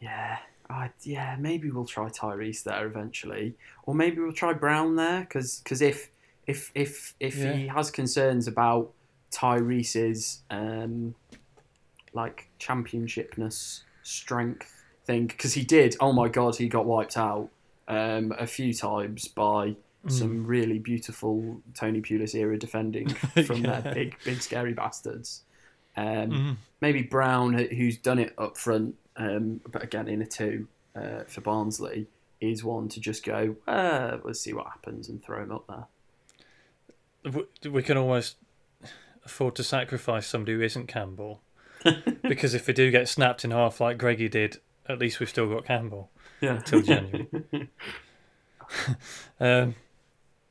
yeah, 0.00 0.38
I, 0.68 0.90
yeah, 1.02 1.36
maybe 1.38 1.70
we'll 1.70 1.84
try 1.84 2.08
Tyrese 2.08 2.62
there 2.64 2.86
eventually, 2.86 3.54
or 3.84 3.94
maybe 3.94 4.20
we'll 4.20 4.32
try 4.32 4.52
Brown 4.52 4.96
there 4.96 5.20
because 5.20 5.62
if 5.80 6.10
if 6.46 6.70
if 6.74 7.14
if 7.20 7.36
Yeah. 7.36 7.52
he 7.52 7.66
has 7.68 7.90
concerns 7.90 8.48
about 8.48 8.92
Tyrese's 9.30 10.42
um, 10.50 11.14
like 12.12 12.48
championshipness 12.58 13.82
strength 14.02 14.79
thing 15.04 15.26
because 15.26 15.54
he 15.54 15.62
did. 15.64 15.96
Oh 16.00 16.12
my 16.12 16.28
god, 16.28 16.56
he 16.56 16.68
got 16.68 16.86
wiped 16.86 17.16
out 17.16 17.48
um, 17.88 18.32
a 18.38 18.46
few 18.46 18.72
times 18.74 19.28
by 19.28 19.76
Mm. 20.06 20.10
some 20.12 20.46
really 20.46 20.78
beautiful 20.78 21.60
Tony 21.74 22.00
Pulis 22.00 22.34
era 22.34 22.56
defending 22.58 23.08
from 23.44 23.62
Yeah. 23.62 23.80
their 23.82 23.92
big 23.94 24.16
big 24.24 24.40
scary 24.40 24.72
bastards. 24.72 25.42
Um, 25.94 26.06
Mhm. 26.30 26.56
maybe 26.80 27.02
Brown, 27.02 27.52
who's 27.52 27.98
done 27.98 28.18
it 28.18 28.32
up 28.38 28.56
front, 28.56 28.94
um, 29.16 29.60
but 29.70 29.82
again 29.82 30.08
in 30.08 30.22
a 30.22 30.26
two 30.26 30.68
uh, 30.96 31.24
for 31.24 31.42
Barnsley, 31.42 32.06
is 32.40 32.64
one 32.64 32.88
to 32.88 32.98
just 32.98 33.22
go. 33.26 33.56
Uh, 33.68 34.16
let's 34.24 34.40
see 34.40 34.54
what 34.54 34.68
happens 34.68 35.10
and 35.10 35.22
throw 35.22 35.42
him 35.42 35.52
up 35.52 35.66
there. 35.68 35.84
we, 37.62 37.68
we 37.70 37.82
can 37.82 37.98
almost 37.98 38.36
afford 39.26 39.54
to 39.56 39.62
sacrifice 39.62 40.26
somebody 40.26 40.54
who 40.54 40.62
isn't 40.62 40.86
Campbell 40.86 41.42
because 42.22 42.54
if 42.54 42.66
we 42.66 42.72
do 42.72 42.90
get 42.90 43.06
snapped 43.08 43.44
in 43.44 43.50
half 43.50 43.80
like 43.80 43.98
Greggy 43.98 44.28
did, 44.30 44.58
at 44.92 44.98
least 44.98 45.20
we've 45.20 45.28
still 45.28 45.48
got 45.48 45.64
Campbell 45.64 46.10
Yeah, 46.40 46.58
till 46.60 46.82
January. 46.82 47.28
um, 49.40 49.74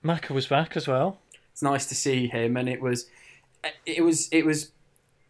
Maka 0.04 0.34
was 0.34 0.48
back 0.48 0.76
as 0.78 0.88
well. 0.88 1.20
it's 1.52 1.62
nice 1.62 1.86
to 1.88 1.96
see 1.96 2.28
him, 2.28 2.58
and 2.58 2.68
it 2.70 2.82
was, 2.82 3.08
it 3.86 4.04
was, 4.04 4.30
it 4.32 4.46
was 4.46 4.72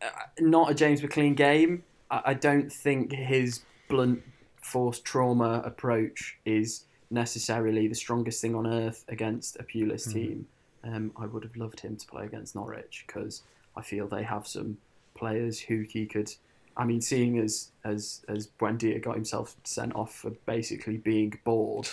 uh, 0.01 0.07
not 0.39 0.71
a 0.71 0.73
James 0.73 1.01
McClean 1.01 1.35
game. 1.35 1.83
I, 2.11 2.33
don't 2.33 2.71
think 2.71 3.11
his 3.11 3.61
blunt 3.87 4.23
force 4.61 4.99
trauma 4.99 5.61
approach 5.63 6.37
is 6.45 6.85
necessarily 7.11 7.87
the 7.87 7.93
strongest 7.95 8.41
thing 8.41 8.55
on 8.55 8.65
earth 8.65 9.05
against 9.07 9.57
a 9.59 9.63
Pulis 9.63 10.07
Mhm. 10.07 10.13
team. 10.13 10.47
Um, 10.83 11.11
I 11.17 11.25
would 11.27 11.43
have 11.43 11.55
loved 11.55 11.81
him 11.81 11.97
to 11.97 12.07
play 12.07 12.25
against 12.25 12.55
Norwich 12.55 13.03
because 13.05 13.43
I 13.75 13.81
feel 13.83 14.07
they 14.07 14.23
have 14.23 14.47
some 14.47 14.77
players 15.13 15.59
who 15.59 15.81
he 15.81 16.05
could. 16.07 16.33
I 16.77 16.85
mean, 16.85 17.01
seeing 17.01 17.39
as 17.39 17.71
as 17.83 18.23
as 18.27 18.47
Buendia 18.47 19.01
got 19.01 19.15
himself 19.15 19.55
sent 19.63 19.95
off 19.95 20.13
for 20.15 20.31
basically 20.45 20.97
being 20.97 21.37
bored 21.43 21.89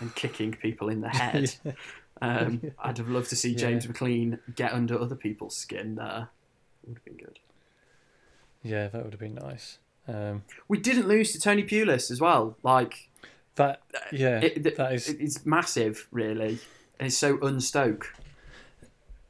and 0.00 0.14
kicking 0.14 0.52
people 0.52 0.88
in 0.88 1.00
the 1.00 1.08
head, 1.22 1.54
um, 2.20 2.72
I'd 2.78 2.98
have 2.98 3.08
loved 3.08 3.30
to 3.30 3.36
see 3.36 3.54
James 3.54 3.84
Yeah. 3.86 3.92
McClean 3.92 4.38
get 4.54 4.72
under 4.72 4.98
other 5.00 5.14
people's 5.16 5.56
skin 5.56 5.94
there. 5.94 6.28
Would 6.86 6.96
have 6.98 7.04
been 7.04 7.16
good. 7.16 7.38
Yeah, 8.62 8.88
that 8.88 9.04
would 9.04 9.12
have 9.12 9.20
been 9.20 9.34
nice. 9.34 9.78
Um, 10.08 10.42
We 10.68 10.78
didn't 10.78 11.06
lose 11.08 11.32
to 11.32 11.40
Tony 11.40 11.62
Pulis 11.64 12.10
as 12.10 12.20
well. 12.20 12.56
Like 12.62 13.08
that, 13.56 13.82
yeah, 14.12 14.40
it, 14.40 14.76
that 14.76 14.92
is, 14.92 15.08
it's 15.08 15.46
massive, 15.46 16.08
really. 16.10 16.58
and 16.98 17.06
It's 17.06 17.16
so 17.16 17.38
unstoke. 17.38 18.12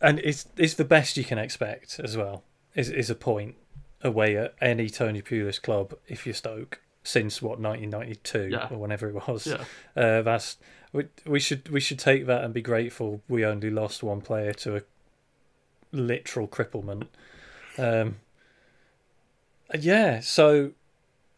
and 0.01 0.19
it's 0.21 0.47
it's 0.57 0.75
the 0.75 0.85
best 0.85 1.17
you 1.17 1.25
can 1.25 1.39
expect 1.39 2.01
as 2.03 2.17
well. 2.17 2.43
Is 2.75 2.91
is 2.91 3.11
a 3.11 3.15
point 3.15 3.55
away 4.05 4.37
at 4.37 4.55
any 4.61 4.89
Tony 4.89 5.23
Pulis 5.23 5.61
club 5.61 5.95
if 6.07 6.27
you're 6.27 6.35
Stoke 6.35 6.81
since 7.03 7.43
what 7.43 7.59
1992 7.59 8.49
Yeah. 8.53 8.69
or 8.71 8.79
whenever 8.79 9.09
it 9.09 9.27
was. 9.29 9.47
Yeah. 9.47 9.65
Uh, 9.97 10.23
that's 10.23 10.57
we, 10.93 11.07
we 11.27 11.41
should 11.41 11.69
we 11.71 11.81
should 11.81 11.99
take 11.99 12.27
that 12.27 12.45
and 12.45 12.55
be 12.55 12.63
grateful 12.63 13.23
we 13.29 13.45
only 13.45 13.71
lost 13.71 14.03
one 14.03 14.21
player 14.21 14.53
to 14.53 14.77
a 14.77 14.83
literal 15.93 16.47
cripplement. 16.47 17.07
Um, 17.79 18.17
yeah, 19.81 20.21
so 20.21 20.73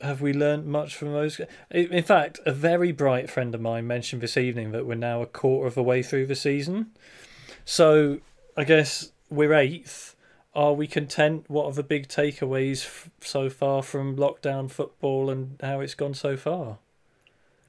have 0.00 0.20
we 0.20 0.32
learned 0.32 0.66
much 0.66 0.94
from 0.94 1.12
those? 1.12 1.40
In 1.70 1.92
in 1.92 2.04
fact, 2.04 2.40
a 2.44 2.52
very 2.52 2.92
bright 2.92 3.30
friend 3.30 3.54
of 3.54 3.60
mine 3.60 3.86
mentioned 3.86 4.22
this 4.22 4.36
evening 4.36 4.72
that 4.72 4.86
we're 4.86 4.94
now 4.94 5.22
a 5.22 5.26
quarter 5.26 5.66
of 5.66 5.74
the 5.74 5.82
way 5.82 6.02
through 6.02 6.26
the 6.26 6.34
season. 6.34 6.86
So 7.64 8.18
I 8.56 8.64
guess 8.64 9.12
we're 9.30 9.54
eighth. 9.54 10.14
Are 10.56 10.72
we 10.72 10.86
content? 10.86 11.44
What 11.48 11.66
are 11.66 11.72
the 11.72 11.82
big 11.82 12.08
takeaways 12.08 12.86
f- 12.86 13.10
so 13.20 13.50
far 13.50 13.82
from 13.82 14.16
lockdown 14.16 14.70
football 14.70 15.28
and 15.28 15.60
how 15.62 15.80
it's 15.80 15.94
gone 15.94 16.14
so 16.14 16.34
far? 16.34 16.78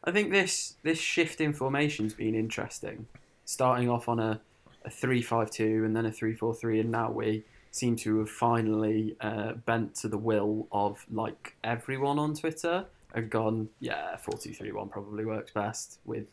I 0.06 0.12
think 0.12 0.32
this 0.32 0.76
this 0.84 0.97
shift 0.97 1.41
in 1.41 1.52
formation's 1.52 2.13
been 2.13 2.34
interesting. 2.34 3.08
Starting 3.43 3.89
off 3.89 4.08
on 4.08 4.21
a, 4.21 4.39
a 4.86 4.89
three 4.89 5.21
five 5.21 5.52
two 5.52 5.84
and 5.84 5.93
then 5.93 6.06
a 6.06 6.12
three 6.13 6.34
four 6.34 6.56
three, 6.56 6.80
and 6.80 6.89
now 6.89 7.12
we 7.12 7.43
seem 7.71 7.97
to 7.97 8.19
have 8.19 8.30
finally 8.30 9.17
uh, 9.19 9.52
bent 9.65 9.93
to 9.95 10.08
the 10.08 10.17
will 10.17 10.67
of 10.71 11.06
like 11.12 11.58
everyone 11.65 12.17
on 12.17 12.36
Twitter 12.36 12.86
and 13.13 13.30
gone, 13.30 13.67
yeah, 13.82 14.15
four 14.15 14.38
two 14.38 14.54
three 14.54 14.71
one 14.71 14.88
probably 14.88 15.26
works 15.26 15.52
best 15.52 16.00
with 16.06 16.28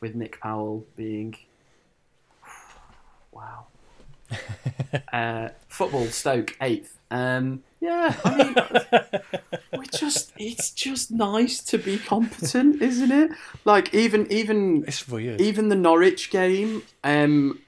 with 0.00 0.14
Nick 0.14 0.40
Powell 0.40 0.86
being 0.94 1.34
wow. 3.32 3.66
uh, 5.12 5.48
football 5.68 6.06
Stoke 6.06 6.56
eighth. 6.60 6.98
Um, 7.10 7.62
yeah, 7.80 8.14
I 8.24 8.36
mean, 8.36 9.20
we 9.78 9.86
just 9.86 10.32
it's 10.38 10.70
just 10.72 11.10
nice 11.10 11.62
to 11.64 11.78
be 11.78 11.98
competent, 11.98 12.82
isn't 12.82 13.12
it? 13.12 13.30
Like 13.64 13.94
even 13.94 14.30
even 14.32 14.84
It's 14.86 15.06
weird. 15.08 15.40
even 15.40 15.68
the 15.68 15.76
Norwich 15.76 16.30
game, 16.30 16.82
um, 17.04 17.60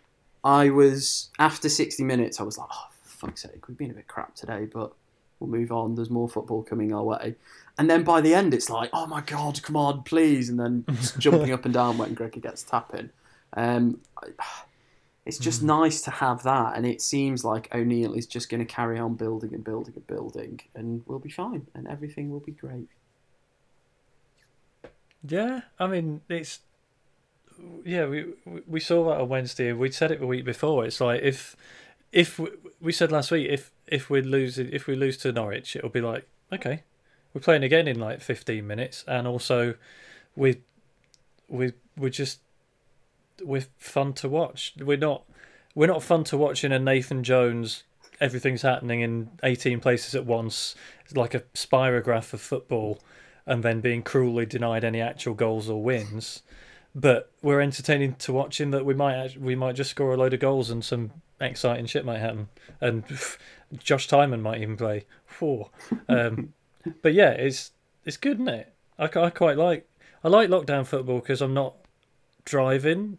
I 0.42 0.70
was 0.70 1.30
after 1.38 1.68
sixty 1.68 2.02
minutes, 2.04 2.40
I 2.40 2.42
was 2.42 2.58
like, 2.58 2.68
oh 2.72 2.86
fuck's 3.04 3.42
sake, 3.42 3.68
we've 3.68 3.78
been 3.78 3.90
a 3.90 3.94
bit 3.94 4.08
crap 4.08 4.34
today, 4.34 4.66
but 4.72 4.92
we'll 5.38 5.50
move 5.50 5.70
on. 5.70 5.94
There's 5.94 6.10
more 6.10 6.28
football 6.28 6.62
coming 6.64 6.92
our 6.92 7.04
way. 7.04 7.36
And 7.78 7.88
then 7.88 8.02
by 8.02 8.20
the 8.20 8.34
end, 8.34 8.54
it's 8.54 8.68
like, 8.68 8.90
oh 8.92 9.06
my 9.06 9.20
god, 9.20 9.62
come 9.62 9.76
on, 9.76 10.02
please, 10.02 10.48
and 10.48 10.58
then 10.58 10.84
just 10.96 11.16
jumping 11.20 11.52
up 11.52 11.64
and 11.64 11.72
down 11.72 11.96
when 11.96 12.14
Gregor 12.14 12.40
gets 12.40 12.64
tapping. 12.64 13.10
Um, 13.52 14.00
I- 14.20 14.32
it's 15.28 15.36
just 15.38 15.58
mm-hmm. 15.58 15.82
nice 15.82 16.00
to 16.00 16.10
have 16.10 16.42
that, 16.44 16.74
and 16.74 16.86
it 16.86 17.02
seems 17.02 17.44
like 17.44 17.68
O'Neill 17.74 18.14
is 18.14 18.26
just 18.26 18.48
going 18.48 18.66
to 18.66 18.74
carry 18.74 18.98
on 18.98 19.14
building 19.14 19.52
and 19.52 19.62
building 19.62 19.92
and 19.94 20.06
building, 20.06 20.60
and 20.74 21.02
we'll 21.06 21.18
be 21.18 21.28
fine, 21.28 21.66
and 21.74 21.86
everything 21.86 22.30
will 22.30 22.40
be 22.40 22.52
great. 22.52 22.88
Yeah, 25.22 25.60
I 25.78 25.86
mean 25.86 26.22
it's 26.30 26.60
yeah 27.84 28.06
we 28.06 28.32
we- 28.46 28.62
we 28.66 28.80
saw 28.80 29.04
that 29.08 29.20
on 29.20 29.28
Wednesday. 29.28 29.70
We'd 29.74 29.92
said 29.92 30.10
it 30.10 30.20
the 30.20 30.26
week 30.26 30.46
before. 30.46 30.86
It's 30.86 31.00
like 31.00 31.20
if 31.22 31.54
if 32.10 32.38
we, 32.38 32.48
we 32.80 32.92
said 32.92 33.12
last 33.12 33.30
week 33.30 33.48
if 33.50 33.70
if 33.86 34.08
we 34.08 34.22
lose 34.22 34.58
if 34.58 34.86
we 34.86 34.96
lose 34.96 35.18
to 35.18 35.32
Norwich, 35.32 35.76
it'll 35.76 35.90
be 35.90 36.00
like 36.00 36.26
okay, 36.50 36.84
we're 37.34 37.42
playing 37.42 37.64
again 37.64 37.86
in 37.86 38.00
like 38.00 38.22
fifteen 38.22 38.66
minutes, 38.66 39.04
and 39.06 39.26
also 39.26 39.74
we 40.34 40.62
we 41.48 41.74
we're 41.98 42.08
just 42.08 42.40
we're 43.42 43.66
fun 43.78 44.12
to 44.14 44.28
watch. 44.28 44.74
We're 44.78 44.96
not 44.96 45.24
we're 45.74 45.86
not 45.86 46.02
fun 46.02 46.24
to 46.24 46.36
watch 46.36 46.64
in 46.64 46.72
a 46.72 46.78
Nathan 46.78 47.22
Jones. 47.22 47.84
Everything's 48.20 48.62
happening 48.62 49.00
in 49.00 49.30
eighteen 49.42 49.80
places 49.80 50.14
at 50.14 50.26
once. 50.26 50.74
It's 51.04 51.16
like 51.16 51.34
a 51.34 51.40
spirograph 51.54 52.32
of 52.32 52.40
football 52.40 53.00
and 53.46 53.62
then 53.62 53.80
being 53.80 54.02
cruelly 54.02 54.44
denied 54.44 54.84
any 54.84 55.00
actual 55.00 55.34
goals 55.34 55.70
or 55.70 55.82
wins. 55.82 56.42
But 56.94 57.32
we're 57.42 57.62
entertaining 57.62 58.14
to 58.16 58.32
watch 58.32 58.60
in 58.60 58.70
that 58.72 58.84
we 58.84 58.94
might 58.94 59.40
we 59.40 59.54
might 59.54 59.74
just 59.74 59.90
score 59.90 60.12
a 60.12 60.16
load 60.16 60.34
of 60.34 60.40
goals 60.40 60.70
and 60.70 60.84
some 60.84 61.12
exciting 61.40 61.86
shit 61.86 62.04
might 62.04 62.18
happen, 62.18 62.48
and 62.80 63.04
Josh 63.78 64.08
Tymon 64.08 64.42
might 64.42 64.60
even 64.60 64.76
play. 64.76 65.06
Four. 65.26 65.70
Um, 66.08 66.52
but 67.02 67.14
yeah, 67.14 67.30
it's 67.30 67.72
it's 68.04 68.16
good, 68.16 68.36
isn't 68.36 68.48
it? 68.48 68.74
I, 68.98 69.04
I 69.04 69.30
quite 69.30 69.56
like 69.56 69.88
I 70.22 70.28
like 70.28 70.50
lockdown 70.50 70.86
football 70.86 71.20
because 71.20 71.40
I'm 71.40 71.54
not 71.54 71.76
driving 72.44 73.18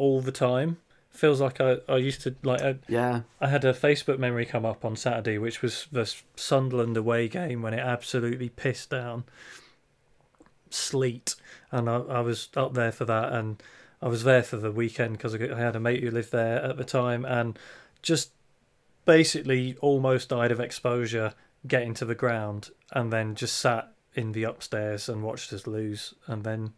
all 0.00 0.20
the 0.20 0.32
time. 0.32 0.78
Feels 1.10 1.40
like 1.40 1.60
I, 1.60 1.78
I 1.88 1.96
used 1.96 2.22
to 2.22 2.34
like 2.42 2.62
I, 2.62 2.76
Yeah, 2.88 3.22
I 3.40 3.48
had 3.48 3.64
a 3.64 3.74
Facebook 3.74 4.18
memory 4.18 4.46
come 4.46 4.64
up 4.64 4.84
on 4.84 4.96
Saturday, 4.96 5.38
which 5.38 5.60
was 5.60 5.86
the 5.92 6.12
Sunderland 6.36 6.96
away 6.96 7.28
game 7.28 7.62
when 7.62 7.74
it 7.74 7.80
absolutely 7.80 8.48
pissed 8.48 8.90
down 8.90 9.24
sleet, 10.70 11.34
and 11.70 11.90
I, 11.90 11.96
I 11.96 12.20
was 12.20 12.48
up 12.56 12.74
there 12.74 12.92
for 12.92 13.04
that, 13.04 13.32
and 13.32 13.62
I 14.00 14.08
was 14.08 14.24
there 14.24 14.42
for 14.42 14.56
the 14.56 14.72
weekend 14.72 15.18
because 15.18 15.34
I 15.34 15.58
had 15.58 15.76
a 15.76 15.80
mate 15.80 16.02
who 16.02 16.10
lived 16.10 16.32
there 16.32 16.62
at 16.62 16.76
the 16.76 16.84
time, 16.84 17.24
and 17.24 17.58
just 18.02 18.30
basically 19.04 19.76
almost 19.80 20.28
died 20.28 20.52
of 20.52 20.60
exposure 20.60 21.34
getting 21.66 21.92
to 21.94 22.04
the 22.04 22.14
ground, 22.14 22.70
and 22.92 23.12
then 23.12 23.34
just 23.34 23.56
sat 23.56 23.92
in 24.14 24.32
the 24.32 24.44
upstairs 24.44 25.08
and 25.08 25.22
watched 25.22 25.52
us 25.52 25.66
lose, 25.66 26.14
and 26.26 26.44
then 26.44 26.72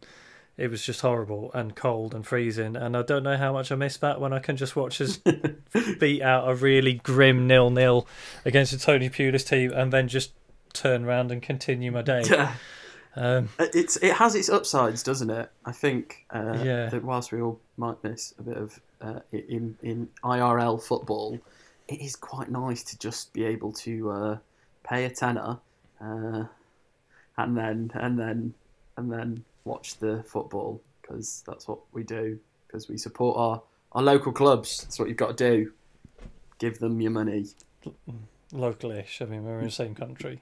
it 0.57 0.69
was 0.69 0.85
just 0.85 1.01
horrible 1.01 1.51
and 1.53 1.75
cold 1.75 2.13
and 2.13 2.25
freezing. 2.25 2.75
And 2.75 2.95
I 2.95 3.01
don't 3.01 3.23
know 3.23 3.37
how 3.37 3.53
much 3.53 3.71
I 3.71 3.75
miss 3.75 3.97
that 3.97 4.21
when 4.21 4.33
I 4.33 4.39
can 4.39 4.55
just 4.55 4.75
watch 4.75 5.01
us 5.01 5.17
beat 5.99 6.21
out 6.21 6.49
a 6.49 6.55
really 6.55 6.95
grim 6.95 7.47
nil 7.47 7.69
nil 7.69 8.07
against 8.45 8.73
a 8.73 8.79
Tony 8.79 9.09
Pulis 9.09 9.47
team 9.47 9.71
and 9.73 9.91
then 9.91 10.07
just 10.07 10.31
turn 10.73 11.05
around 11.05 11.31
and 11.31 11.41
continue 11.41 11.91
my 11.91 12.01
day. 12.01 12.23
yeah. 12.29 12.53
Um, 13.15 13.49
It's 13.59 13.97
it 13.97 14.13
has 14.13 14.33
its 14.35 14.49
upsides, 14.49 15.03
doesn't 15.03 15.29
it? 15.29 15.49
I 15.65 15.71
think. 15.71 16.25
Uh, 16.31 16.57
Yeah. 16.63 16.89
That 16.89 17.03
whilst 17.03 17.31
we 17.31 17.41
all 17.41 17.59
might 17.77 18.03
miss 18.03 18.33
a 18.39 18.43
bit 18.43 18.57
of 18.57 18.79
uh, 19.01 19.19
in 19.31 19.77
in 19.83 20.09
IRL 20.23 20.81
football, 20.81 21.39
it 21.87 22.01
is 22.01 22.15
quite 22.15 22.49
nice 22.49 22.83
to 22.83 22.97
just 22.97 23.33
be 23.33 23.43
able 23.45 23.71
to 23.73 24.09
uh, 24.11 24.37
pay 24.83 25.05
a 25.05 25.09
tenner, 25.11 25.59
uh, 26.01 26.45
and 27.37 27.57
then 27.57 27.91
and 27.93 28.17
then 28.17 28.53
and 28.97 29.11
then 29.11 29.43
watch 29.65 29.97
the 29.97 30.23
football 30.23 30.81
because 31.01 31.43
that's 31.47 31.67
what 31.67 31.79
we 31.91 32.03
do 32.03 32.39
because 32.67 32.89
we 32.89 32.97
support 32.97 33.37
our 33.37 33.61
our 33.93 34.01
local 34.01 34.31
clubs. 34.31 34.81
That's 34.83 34.99
what 34.99 35.07
you've 35.07 35.17
got 35.17 35.37
to 35.37 35.49
do. 35.51 35.71
Give 36.59 36.79
them 36.79 36.99
your 37.01 37.11
money 37.11 37.45
localish. 38.51 39.21
I 39.21 39.25
mean, 39.25 39.43
we're 39.43 39.59
in 39.59 39.65
the 39.65 39.71
same 39.71 39.95
country. 39.95 40.41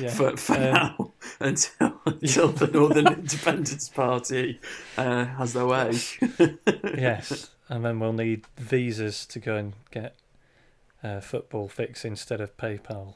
Yeah. 0.00 0.08
for, 0.10 0.36
for 0.36 0.54
Um, 0.54 0.60
now 0.60 1.12
until 1.40 2.00
until 2.06 2.48
the 2.48 2.66
Northern 2.66 3.06
Independence 3.12 3.88
Party 3.88 4.60
uh, 4.96 5.26
has 5.26 5.52
their 5.52 5.66
way. 5.66 5.92
yes, 6.84 7.50
and 7.68 7.84
then 7.84 8.00
we'll 8.00 8.12
need 8.12 8.44
visas 8.56 9.26
to 9.26 9.38
go 9.38 9.56
and 9.56 9.74
get 9.90 10.16
uh, 11.04 11.20
football 11.20 11.68
fix 11.68 12.04
instead 12.04 12.40
of 12.40 12.56
PayPal. 12.56 13.14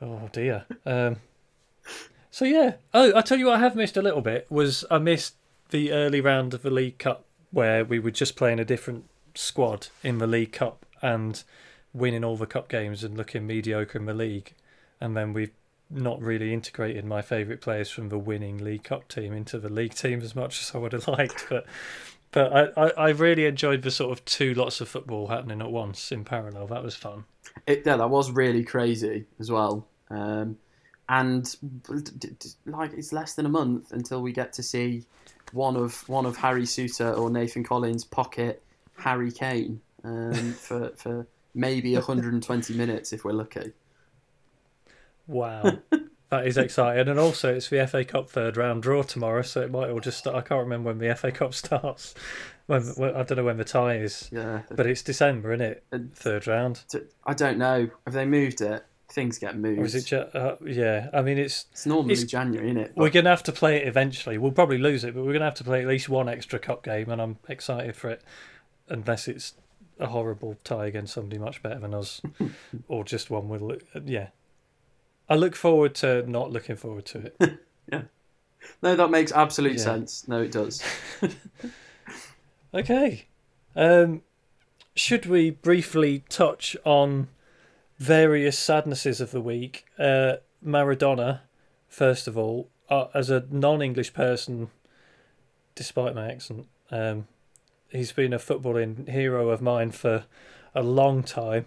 Oh 0.00 0.28
dear. 0.32 0.66
Um, 0.84 1.16
so 2.32 2.44
yeah. 2.44 2.74
Oh, 2.92 3.14
I 3.14 3.20
tell 3.20 3.38
you 3.38 3.46
what, 3.46 3.56
I 3.56 3.60
have 3.60 3.76
missed 3.76 3.96
a 3.96 4.02
little 4.02 4.22
bit. 4.22 4.50
Was 4.50 4.84
I 4.90 4.98
missed 4.98 5.36
the 5.70 5.92
early 5.92 6.20
round 6.20 6.54
of 6.54 6.62
the 6.62 6.70
League 6.70 6.98
Cup 6.98 7.24
where 7.52 7.84
we 7.84 7.98
were 7.98 8.10
just 8.10 8.34
playing 8.34 8.58
a 8.58 8.64
different 8.64 9.04
squad 9.34 9.88
in 10.02 10.18
the 10.18 10.26
League 10.26 10.52
Cup 10.52 10.84
and 11.00 11.44
winning 11.92 12.24
all 12.24 12.36
the 12.36 12.46
cup 12.46 12.68
games 12.68 13.04
and 13.04 13.16
looking 13.16 13.46
mediocre 13.46 13.98
in 13.98 14.06
the 14.06 14.14
league, 14.14 14.54
and 15.00 15.16
then 15.16 15.34
we've 15.34 15.52
not 15.90 16.20
really 16.22 16.54
integrated 16.54 17.04
my 17.04 17.20
favourite 17.20 17.60
players 17.60 17.90
from 17.90 18.08
the 18.08 18.18
winning 18.18 18.56
League 18.56 18.84
Cup 18.84 19.08
team 19.08 19.34
into 19.34 19.58
the 19.58 19.68
league 19.68 19.94
team 19.94 20.22
as 20.22 20.34
much 20.34 20.62
as 20.62 20.74
I 20.74 20.78
would 20.78 20.94
have 20.94 21.06
liked. 21.18 21.46
But 21.50 21.66
but 22.30 22.50
I, 22.50 22.82
I, 22.82 22.90
I 22.96 23.08
really 23.10 23.44
enjoyed 23.44 23.82
the 23.82 23.90
sort 23.90 24.10
of 24.10 24.24
two 24.24 24.54
lots 24.54 24.80
of 24.80 24.88
football 24.88 25.26
happening 25.26 25.60
at 25.60 25.70
once 25.70 26.10
in 26.10 26.24
parallel. 26.24 26.66
That 26.68 26.82
was 26.82 26.96
fun. 26.96 27.24
It, 27.66 27.82
yeah, 27.84 27.98
that 27.98 28.08
was 28.08 28.30
really 28.30 28.64
crazy 28.64 29.26
as 29.38 29.50
well. 29.50 29.86
Um, 30.08 30.56
and 31.12 31.56
like 32.64 32.94
it's 32.94 33.12
less 33.12 33.34
than 33.34 33.44
a 33.44 33.48
month 33.50 33.92
until 33.92 34.22
we 34.22 34.32
get 34.32 34.50
to 34.54 34.62
see 34.62 35.04
one 35.52 35.76
of 35.76 36.08
one 36.08 36.24
of 36.24 36.38
Harry 36.38 36.62
Souttar 36.62 37.16
or 37.16 37.28
Nathan 37.28 37.62
Collins 37.62 38.02
pocket 38.02 38.62
Harry 38.96 39.30
Kane 39.30 39.80
um, 40.04 40.52
for 40.58 40.90
for 40.96 41.26
maybe 41.54 41.94
120 41.94 42.74
minutes 42.74 43.12
if 43.12 43.24
we're 43.24 43.32
lucky. 43.32 43.72
Wow. 45.26 45.80
that 46.30 46.46
is 46.46 46.56
exciting. 46.56 47.06
And 47.08 47.18
also, 47.20 47.54
it's 47.54 47.68
the 47.68 47.86
FA 47.86 48.06
Cup 48.06 48.30
third 48.30 48.56
round 48.56 48.82
draw 48.82 49.02
tomorrow, 49.02 49.42
so 49.42 49.60
it 49.60 49.70
might 49.70 49.90
all 49.90 50.00
just 50.00 50.16
start. 50.16 50.34
I 50.34 50.40
can't 50.40 50.62
remember 50.62 50.88
when 50.88 50.98
the 50.98 51.14
FA 51.14 51.30
Cup 51.30 51.52
starts. 51.54 52.14
When, 52.66 52.82
when 52.82 53.14
I 53.14 53.22
don't 53.22 53.36
know 53.36 53.44
when 53.44 53.58
the 53.58 53.64
tie 53.64 53.96
is, 53.96 54.30
Yeah, 54.32 54.62
but 54.70 54.86
it's 54.86 55.02
December, 55.02 55.52
isn't 55.52 55.66
it? 55.66 55.84
Third 56.14 56.46
round. 56.46 56.84
I 57.26 57.34
don't 57.34 57.58
know. 57.58 57.90
Have 58.06 58.14
they 58.14 58.24
moved 58.24 58.62
it? 58.62 58.82
Things 59.12 59.38
get 59.38 59.56
moved. 59.58 59.78
Or 59.80 59.84
is 59.84 59.94
it? 59.94 60.06
Ju- 60.06 60.16
uh, 60.34 60.56
yeah. 60.64 61.10
I 61.12 61.20
mean, 61.22 61.36
it's 61.38 61.66
It's 61.72 61.84
normally 61.86 62.14
it's- 62.14 62.30
January, 62.30 62.70
isn't 62.70 62.80
it? 62.82 62.92
we're 62.96 63.10
going 63.10 63.24
to 63.24 63.30
have 63.30 63.42
to 63.44 63.52
play 63.52 63.76
it 63.76 63.86
eventually. 63.86 64.38
We'll 64.38 64.52
probably 64.52 64.78
lose 64.78 65.04
it, 65.04 65.14
but 65.14 65.20
we're 65.20 65.32
going 65.32 65.40
to 65.40 65.46
have 65.46 65.54
to 65.56 65.64
play 65.64 65.82
at 65.82 65.86
least 65.88 66.08
one 66.08 66.28
extra 66.28 66.58
cup 66.58 66.82
game, 66.82 67.10
and 67.10 67.20
I'm 67.20 67.36
excited 67.48 67.94
for 67.94 68.08
it. 68.10 68.22
Unless 68.88 69.28
it's 69.28 69.54
a 70.00 70.06
horrible 70.06 70.56
tie 70.64 70.86
against 70.86 71.12
somebody 71.14 71.38
much 71.38 71.62
better 71.62 71.78
than 71.78 71.94
us, 71.94 72.20
or 72.88 73.04
just 73.04 73.30
one 73.30 73.48
with. 73.48 73.82
Yeah, 74.06 74.28
I 75.28 75.34
look 75.36 75.54
forward 75.54 75.94
to 75.96 76.28
not 76.28 76.50
looking 76.50 76.76
forward 76.76 77.04
to 77.06 77.18
it. 77.40 77.58
Yeah. 77.92 78.02
No, 78.80 78.94
that 78.94 79.10
makes 79.10 79.32
absolute 79.32 79.72
Yeah. 79.72 79.78
sense. 79.82 80.26
No, 80.28 80.40
it 80.40 80.52
does. 80.52 80.82
Okay, 82.74 83.26
um, 83.76 84.22
should 84.94 85.26
we 85.26 85.50
briefly 85.50 86.24
touch 86.30 86.74
on 86.84 87.28
various 88.02 88.58
sadnesses 88.58 89.20
of 89.20 89.30
the 89.30 89.40
week? 89.40 89.86
Uh, 89.96 90.34
Maradona, 90.64 91.40
first 91.88 92.26
of 92.26 92.36
all, 92.36 92.68
uh, 92.90 93.06
as 93.14 93.30
a 93.30 93.44
non-English 93.48 94.12
person, 94.12 94.70
despite 95.76 96.12
my 96.12 96.32
accent, 96.32 96.66
um, 96.90 97.28
he's 97.90 98.10
been 98.10 98.32
a 98.32 98.40
footballing 98.40 99.08
hero 99.08 99.50
of 99.50 99.62
mine 99.62 99.92
for 99.92 100.24
a 100.74 100.82
long 100.82 101.22
time, 101.22 101.66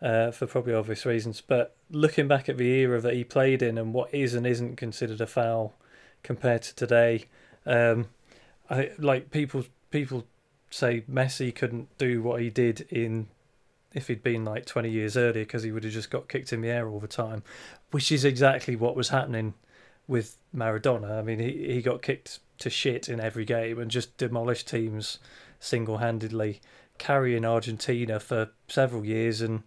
uh, 0.00 0.30
for 0.30 0.46
probably 0.46 0.72
obvious 0.72 1.04
reasons. 1.04 1.42
But 1.42 1.76
looking 1.90 2.26
back 2.26 2.48
at 2.48 2.56
the 2.56 2.70
era 2.70 2.98
that 3.02 3.12
he 3.12 3.22
played 3.22 3.60
in 3.60 3.76
and 3.76 3.92
what 3.92 4.12
is 4.14 4.32
and 4.32 4.46
isn't 4.46 4.76
considered 4.76 5.20
a 5.20 5.26
foul 5.26 5.74
compared 6.22 6.62
to 6.62 6.74
today, 6.74 7.26
um, 7.66 8.06
I 8.70 8.92
like 8.98 9.30
people 9.30 9.66
people 9.90 10.24
say 10.70 11.02
Messi 11.02 11.54
couldn't 11.54 11.96
do 11.98 12.22
what 12.22 12.40
he 12.40 12.48
did 12.48 12.86
in 12.90 13.28
if 13.96 14.08
he'd 14.08 14.22
been 14.22 14.44
like 14.44 14.66
20 14.66 14.90
years 14.90 15.16
earlier 15.16 15.44
because 15.44 15.62
he 15.62 15.72
would 15.72 15.82
have 15.82 15.92
just 15.92 16.10
got 16.10 16.28
kicked 16.28 16.52
in 16.52 16.60
the 16.60 16.68
air 16.68 16.86
all 16.86 17.00
the 17.00 17.08
time, 17.08 17.42
which 17.90 18.12
is 18.12 18.26
exactly 18.26 18.76
what 18.76 18.94
was 18.94 19.08
happening 19.08 19.54
with 20.06 20.36
Maradona. 20.54 21.18
I 21.18 21.22
mean, 21.22 21.38
he, 21.38 21.72
he 21.72 21.82
got 21.82 22.02
kicked 22.02 22.40
to 22.58 22.68
shit 22.68 23.08
in 23.08 23.20
every 23.20 23.46
game 23.46 23.78
and 23.78 23.90
just 23.90 24.18
demolished 24.18 24.68
teams 24.68 25.18
single 25.58 25.96
handedly, 25.96 26.60
carrying 26.98 27.46
Argentina 27.46 28.20
for 28.20 28.50
several 28.68 29.04
years 29.04 29.40
and 29.40 29.62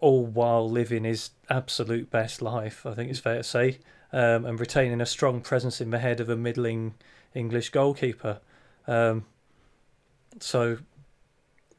all 0.00 0.24
while 0.24 0.68
living 0.68 1.04
his 1.04 1.30
absolute 1.50 2.10
best 2.10 2.40
life, 2.40 2.86
I 2.86 2.94
think 2.94 3.10
it's 3.10 3.20
fair 3.20 3.36
to 3.36 3.44
say, 3.44 3.80
um, 4.14 4.46
and 4.46 4.58
retaining 4.58 5.02
a 5.02 5.06
strong 5.06 5.42
presence 5.42 5.78
in 5.78 5.90
the 5.90 5.98
head 5.98 6.20
of 6.20 6.30
a 6.30 6.36
middling 6.36 6.94
English 7.34 7.68
goalkeeper. 7.68 8.40
Um, 8.86 9.26
so, 10.40 10.78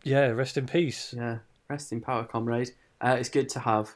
yeah, 0.04 0.28
rest 0.28 0.56
in 0.56 0.68
peace. 0.68 1.16
Yeah, 1.18 1.40
rest 1.74 1.92
in 1.92 2.00
power, 2.00 2.24
comrade. 2.24 2.70
Uh, 3.02 3.16
it's 3.20 3.30
good 3.30 3.50
to 3.50 3.60
have 3.60 3.96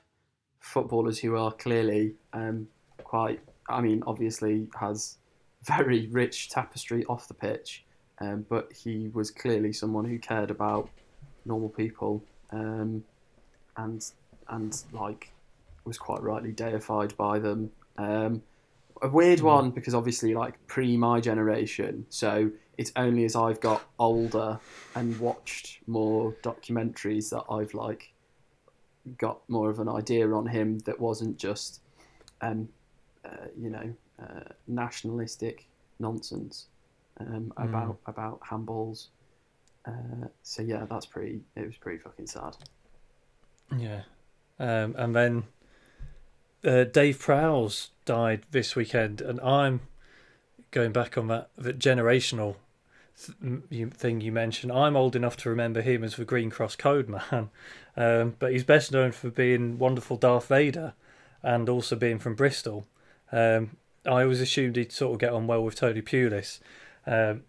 footballers 0.60 1.20
who 1.20 1.38
are 1.38 1.52
clearly 1.52 2.16
um, 2.34 2.68
quite. 3.04 3.40
I 3.70 3.82
mean, 3.82 4.02
obviously 4.08 4.68
has 4.80 5.18
very 5.64 6.08
rich 6.08 6.50
tapestry 6.50 7.06
off 7.06 7.28
the 7.28 7.34
pitch, 7.36 7.86
um, 8.20 8.46
but 8.50 8.72
he 8.74 9.10
was 9.14 9.30
clearly 9.30 9.72
someone 9.74 10.06
who 10.06 10.18
cared 10.18 10.50
about 10.50 10.90
normal 11.46 11.70
people, 11.70 12.24
um, 12.52 13.04
and 13.78 14.02
and 14.50 14.84
like 14.92 15.32
was 15.86 15.98
quite 15.98 16.22
rightly 16.22 16.52
deified 16.52 17.16
by 17.16 17.40
them. 17.40 17.72
Um, 17.98 18.42
a 19.04 19.08
weird 19.08 19.40
Mm. 19.40 19.44
one 19.56 19.70
because 19.70 19.94
obviously 19.94 20.34
like 20.34 20.56
pre 20.66 20.98
my 20.98 21.20
generation, 21.20 22.06
so 22.10 22.50
it's 22.78 22.92
only 22.96 23.26
as 23.26 23.36
I've 23.36 23.60
got 23.60 23.82
older 24.00 24.60
and 24.96 25.20
watched 25.20 25.80
more 25.88 26.34
documentaries 26.44 27.30
that 27.30 27.44
I've 27.52 27.74
like 27.74 28.14
got 29.18 29.40
more 29.50 29.70
of 29.70 29.80
an 29.80 29.88
idea 29.88 30.30
on 30.32 30.46
him 30.48 30.80
that 30.80 31.00
wasn't 31.00 31.38
just 31.38 31.82
um 32.42 32.68
uh, 33.26 33.48
you 33.58 33.70
know 33.70 33.94
uh, 34.22 34.50
nationalistic 34.68 35.68
nonsense 36.00 36.68
um, 37.20 37.54
Mm. 37.58 37.64
about 37.70 37.98
about 38.06 38.40
handballs 38.42 39.08
uh, 39.88 40.28
so 40.44 40.62
yeah 40.62 40.86
that's 40.90 41.06
pretty 41.06 41.42
it 41.56 41.66
was 41.66 41.78
pretty 41.78 41.98
fucking 42.00 42.28
sad 42.28 42.56
Yeah. 43.76 44.04
Um, 44.60 44.96
and 44.98 45.16
then 45.16 45.44
uh, 46.64 46.86
Dave 46.86 47.20
Prowse 47.20 47.92
died 48.06 48.44
this 48.52 48.76
weekend, 48.76 49.22
and 49.22 49.40
I'm 49.42 49.82
going 50.72 50.92
back 50.92 51.18
on 51.18 51.28
that, 51.28 51.50
that 51.58 51.78
generational 51.80 52.56
th- 53.20 53.94
thing 53.94 54.22
you 54.22 54.32
mentioned. 54.32 54.72
I'm 54.72 54.96
old 54.96 55.16
enough 55.16 55.38
to 55.38 55.50
remember 55.50 55.82
him 55.82 56.04
as 56.04 56.16
the 56.16 56.26
Green 56.26 56.50
Cross 56.50 56.78
Code 56.78 57.10
man, 57.10 57.50
um, 57.98 58.36
but 58.40 58.52
he's 58.52 58.64
best 58.64 58.92
known 58.92 59.12
for 59.12 59.30
being 59.30 59.78
wonderful 59.78 60.18
Darth 60.18 60.48
Vader 60.48 60.94
and 61.44 61.70
also 61.70 61.96
being 61.96 62.20
from 62.20 62.36
Bristol. 62.36 62.86
Um, 63.32 63.78
I 64.06 64.24
always 64.24 64.42
assumed 64.42 64.76
he'd 64.76 64.92
sort 64.92 65.14
of 65.14 65.20
get 65.20 65.34
on 65.34 65.48
well 65.48 65.64
with 65.64 65.76
Tony 65.76 66.02
Pulis. 66.02 66.60
Um, 67.06 67.44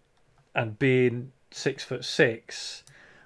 and 0.55 0.77
being 0.79 1.31
six 1.51 1.83
foot 1.83 2.03
six, 2.03 2.83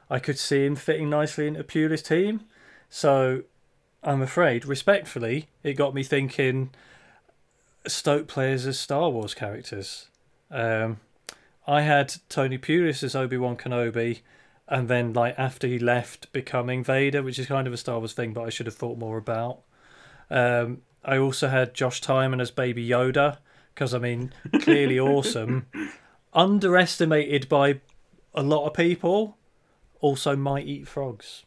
I 0.10 0.20
could 0.20 0.38
see 0.38 0.66
him 0.66 0.76
fitting 0.76 1.10
nicely 1.10 1.48
into 1.48 1.64
Pulis' 1.64 2.06
team. 2.06 2.42
So 2.90 3.44
I'm 4.04 4.22
afraid, 4.22 4.66
respectfully, 4.66 5.48
it 5.64 5.74
got 5.74 5.94
me 5.94 6.04
thinking 6.04 6.72
Stoke 7.88 8.28
players 8.28 8.68
as 8.68 8.80
Star 8.80 9.10
Wars 9.10 9.34
characters. 9.34 10.08
Um, 10.52 11.00
I 11.66 11.82
had 11.82 12.16
Tony 12.30 12.58
Pulis 12.58 13.04
as 13.04 13.16
Obi 13.16 13.38
Wan 13.38 13.56
Kenobi, 13.56 14.22
and 14.68 14.88
then 14.88 15.14
like 15.14 15.36
after 15.38 15.68
he 15.68 15.80
left, 15.80 16.32
becoming 16.34 16.84
Vader, 16.84 17.24
which 17.24 17.40
is 17.40 17.48
kind 17.48 17.68
of 17.68 17.74
a 17.74 17.78
Star 17.78 18.00
Wars 18.00 18.14
thing, 18.14 18.34
but 18.34 18.44
I 18.44 18.50
should 18.50 18.66
have 18.66 18.76
thought 18.76 18.98
more 18.98 19.18
about. 19.18 19.62
Um, 20.30 20.82
I 21.06 21.18
also 21.18 21.50
had 21.50 21.74
Josh 21.74 22.02
Tymon 22.02 22.42
as 22.42 22.52
Baby 22.52 22.88
Yoda 22.88 23.38
because 23.74 23.94
I 23.94 24.00
mean, 24.00 24.34
clearly 24.62 25.00
awesome, 25.00 25.68
underestimated 26.34 27.50
by 27.50 27.82
a 28.34 28.44
lot 28.44 28.66
of 28.66 28.74
people. 28.74 29.38
Also, 30.02 30.36
might 30.36 30.68
eat 30.68 30.88
frogs. 30.88 31.44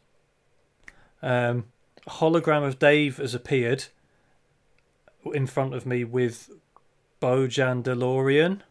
Um, 1.21 1.65
hologram 2.07 2.65
of 2.65 2.79
Dave 2.79 3.17
has 3.17 3.35
appeared 3.35 3.85
in 5.33 5.45
front 5.45 5.75
of 5.75 5.85
me 5.85 6.03
with 6.03 6.49
Bojan 7.21 7.83
DeLorean. 7.83 8.61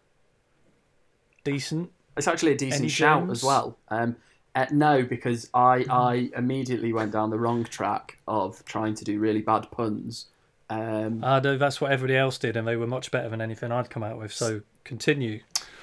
Decent. 1.46 1.90
It's 2.16 2.26
actually 2.26 2.52
a 2.52 2.56
decent 2.56 2.80
Any 2.80 2.88
shout 2.88 3.30
as 3.30 3.44
well. 3.44 3.76
Um, 3.88 4.16
uh, 4.56 4.66
no, 4.72 5.02
because 5.02 5.48
I, 5.54 5.85
I 5.88 6.30
immediately 6.37 6.92
went 6.92 7.12
down 7.12 7.30
the 7.30 7.38
wrong 7.38 7.62
track 7.64 8.18
of 8.26 8.64
trying 8.64 8.94
to 8.96 9.04
do 9.04 9.20
really 9.20 9.42
bad 9.42 9.70
puns. 9.70 10.26
Um, 10.70 11.22
I 11.22 11.38
know 11.38 11.56
that's 11.56 11.80
what 11.80 11.92
everybody 11.92 12.16
else 12.16 12.38
did, 12.38 12.56
and 12.56 12.66
they 12.66 12.76
were 12.76 12.87
much 12.87 13.11
better 13.11 13.28
than 13.28 13.40
anything 13.40 13.70
I'd 13.70 13.90
come 13.90 14.02
out 14.02 14.18
with. 14.18 14.32
So 14.32 14.62
continue. 14.82 15.40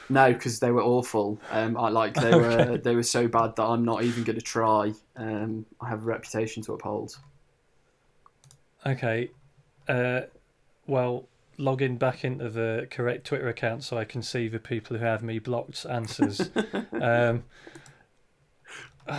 no, 0.09 0.33
because 0.33 0.59
they 0.59 0.71
were 0.71 0.81
awful. 0.81 1.39
Um, 1.51 1.77
I 1.77 1.89
like 1.89 2.15
they 2.15 2.31
were 2.35 2.77
they 2.77 2.95
were 2.95 3.03
so 3.03 3.27
bad 3.27 3.55
that 3.55 3.63
I'm 3.63 3.85
not 3.85 4.03
even 4.03 4.23
going 4.23 4.37
to 4.39 4.41
try. 4.41 4.91
Um, 5.15 5.65
I 5.79 5.87
have 5.87 6.01
a 6.01 6.05
reputation 6.05 6.61
to 6.63 6.73
uphold. 6.73 7.15
Okay. 8.85 9.29
Uh, 9.87 10.21
well, 10.87 11.27
logging 11.57 11.97
back 11.97 12.23
into 12.23 12.49
the 12.49 12.87
correct 12.89 13.25
Twitter 13.25 13.47
account 13.47 13.83
so 13.83 13.97
I 13.97 14.05
can 14.05 14.21
see 14.21 14.47
the 14.47 14.59
people 14.59 14.97
who 14.97 15.05
have 15.05 15.23
me 15.23 15.39
blocked 15.39 15.85
answers. 15.85 16.49
um, 17.01 17.43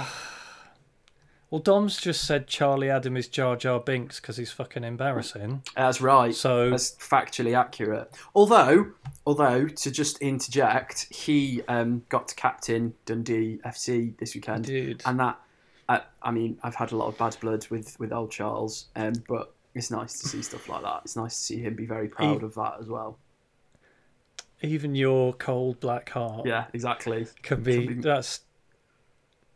well, 1.50 1.60
Dom's 1.62 2.00
just 2.00 2.24
said 2.24 2.46
Charlie 2.46 2.90
Adam 2.90 3.16
is 3.16 3.28
Jar 3.28 3.56
Jar 3.56 3.80
Binks 3.80 4.20
because 4.20 4.36
he's 4.36 4.52
fucking 4.52 4.84
embarrassing. 4.84 5.62
That's 5.76 6.00
right. 6.00 6.34
So 6.34 6.70
That's 6.70 6.92
factually 6.96 7.56
accurate. 7.56 8.10
Although, 8.34 8.92
although 9.26 9.68
to 9.68 9.90
just 9.90 10.20
interject, 10.20 11.06
he 11.12 11.62
um, 11.68 12.04
got 12.08 12.28
to 12.28 12.34
captain 12.34 12.94
Dundee 13.06 13.60
FC 13.64 14.16
this 14.18 14.34
weekend, 14.34 14.64
dude, 14.64 15.02
and 15.06 15.20
that. 15.20 15.40
I, 15.86 16.00
I 16.22 16.30
mean, 16.30 16.58
I've 16.62 16.74
had 16.74 16.92
a 16.92 16.96
lot 16.96 17.08
of 17.08 17.18
bad 17.18 17.36
blood 17.40 17.66
with 17.68 18.00
with 18.00 18.10
old 18.10 18.30
Charles, 18.30 18.86
um, 18.96 19.12
but 19.28 19.53
it's 19.74 19.90
nice 19.90 20.18
to 20.20 20.28
see 20.28 20.42
stuff 20.42 20.68
like 20.68 20.82
that. 20.82 21.00
It's 21.04 21.16
nice 21.16 21.36
to 21.36 21.42
see 21.44 21.60
him 21.60 21.74
be 21.74 21.86
very 21.86 22.08
proud 22.08 22.42
of 22.42 22.54
that 22.54 22.74
as 22.80 22.86
well. 22.88 23.18
even 24.62 24.94
your 24.94 25.32
cold 25.34 25.80
black 25.80 26.08
heart 26.10 26.46
Yeah, 26.46 26.66
exactly. 26.72 27.26
can 27.42 27.62
be 27.62 27.86
Can 27.86 27.96
be- 27.96 28.02
that's 28.02 28.40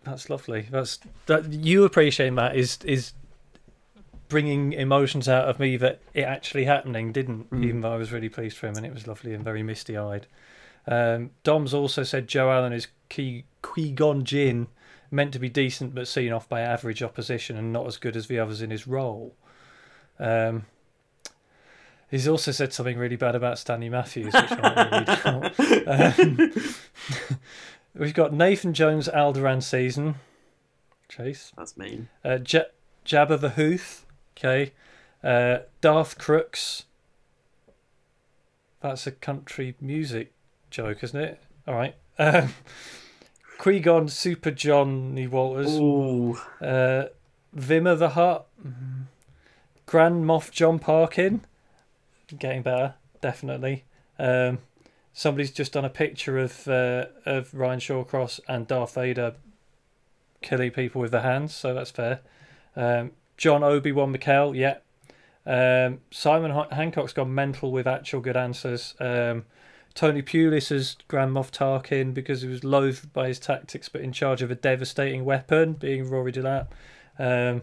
that's 0.05 0.31
lovely. 0.31 0.67
That's 0.71 0.99
that 1.27 1.53
you 1.53 1.85
appreciate 1.85 2.35
that 2.37 2.57
is 2.57 2.79
is 2.85 3.13
bringing 4.29 4.73
emotions 4.75 5.29
out 5.29 5.49
of 5.49 5.59
me 5.59 5.77
that 5.79 6.01
it 6.15 6.23
actually 6.23 6.65
happening 6.65 7.13
didn't. 7.13 7.51
Mm. 7.51 7.65
Even 7.65 7.81
though 7.81 7.93
I 7.93 7.97
was 7.97 8.13
really 8.13 8.29
pleased 8.29 8.57
for 8.59 8.67
him 8.67 8.77
and 8.77 8.85
it 8.85 8.93
was 8.93 9.07
lovely 9.07 9.33
and 9.35 9.43
very 9.45 9.63
misty 9.63 9.97
eyed. 9.97 10.27
Um, 10.87 11.31
Dom's 11.45 11.75
also 11.75 12.03
said 12.03 12.29
Joe 12.29 12.51
Allen 12.51 12.73
is 12.73 12.89
Qui 13.11 13.45
Gon 13.93 14.25
Jinn, 14.25 14.69
meant 15.11 15.33
to 15.33 15.39
be 15.39 15.49
decent 15.49 15.95
but 15.95 16.09
seen 16.09 16.33
off 16.33 16.49
by 16.49 16.61
average 16.61 17.03
opposition 17.03 17.57
and 17.57 17.73
not 17.73 17.87
as 17.87 17.97
good 17.97 18.17
as 18.17 18.27
the 18.27 18.39
others 18.39 18.61
in 18.63 18.71
his 18.71 18.87
role. 18.87 19.35
Um, 20.21 20.67
he's 22.11 22.27
also 22.29 22.51
said 22.51 22.73
something 22.73 22.97
really 22.99 23.17
bad 23.17 23.35
about 23.35 23.59
Stanley 23.59 23.89
Matthews, 23.89 24.33
which 24.35 24.51
I'm 24.51 24.61
not 24.61 24.91
going 24.91 25.05
to 25.07 25.61
read 25.67 25.89
out. 25.95 26.19
Um, 26.19 26.53
we've 27.95 28.15
got 28.15 28.33
Nathan 28.33 28.73
Jones 28.75 29.09
Alderaan 29.09 29.63
season. 29.63 30.17
Chase. 31.09 31.53
That's 31.57 31.77
mean. 31.77 32.09
Uh, 32.25 32.39
J- 32.39 32.67
Jabba 33.07 33.41
the 33.41 33.51
Huth. 33.51 34.05
Okay. 34.37 34.73
Uh, 35.25 35.59
Darth 35.81 36.19
Crooks. 36.19 36.85
That's 38.81 39.07
a 39.07 39.11
country 39.13 39.75
music 39.81 40.33
joke, 40.71 41.03
isn't 41.03 41.19
it? 41.21 41.41
All 41.67 41.75
right. 41.75 41.97
Um, 42.19 42.55
Qui-Gon 43.59 44.09
Super 44.09 44.51
Johnny 44.53 45.27
Walters. 45.27 45.77
Ooh, 45.79 46.39
Uh, 46.61 47.07
Vimmer 47.57 47.97
the 47.99 48.11
Hutt. 48.11 48.47
Grand 49.88 50.22
Moff 50.27 50.51
John 50.51 50.79
Parkin. 50.79 51.40
Getting 52.38 52.61
better, 52.61 52.96
definitely. 53.22 53.85
Um, 54.18 54.59
somebody's 55.14 55.51
just 55.51 55.72
done 55.72 55.87
a 55.87 55.88
picture 55.88 56.37
of 56.38 56.68
uh, 56.68 57.07
of 57.24 57.55
Ryan 57.55 57.81
Shawcross 57.81 58.38
and 58.46 58.66
Darth 58.66 58.94
Vader 58.94 59.37
killing 60.42 60.72
people 60.72 61.01
with 61.01 61.11
their 61.11 61.22
hands, 61.22 61.55
so 61.55 61.72
that's 61.72 61.90
fair. 61.90 62.20
Um, 62.77 63.12
John 63.38 63.64
Obi 63.64 63.90
Wan 63.90 64.14
McKell, 64.14 64.55
yeah. 64.55 64.77
Um, 65.46 66.01
Simon 66.11 66.51
Han- 66.51 66.70
Hancock's 66.70 67.14
gone 67.14 67.35
mental 67.35 67.72
with 67.72 67.87
actual 67.87 68.20
good 68.20 68.37
answers. 68.37 68.94
Um, 69.01 69.46
Tony 69.94 70.20
Pulis 70.20 70.70
as 70.70 70.98
Grand 71.09 71.33
Moff 71.33 71.51
Tarkin 71.51 72.12
because 72.12 72.42
he 72.42 72.48
was 72.48 72.62
loathed 72.62 73.14
by 73.14 73.29
his 73.29 73.38
tactics, 73.38 73.88
but 73.88 74.03
in 74.03 74.12
charge 74.12 74.42
of 74.42 74.51
a 74.51 74.55
devastating 74.55 75.24
weapon, 75.24 75.72
being 75.72 76.11
Rory 76.11 76.31
Delap. 76.31 76.66
Um, 77.18 77.62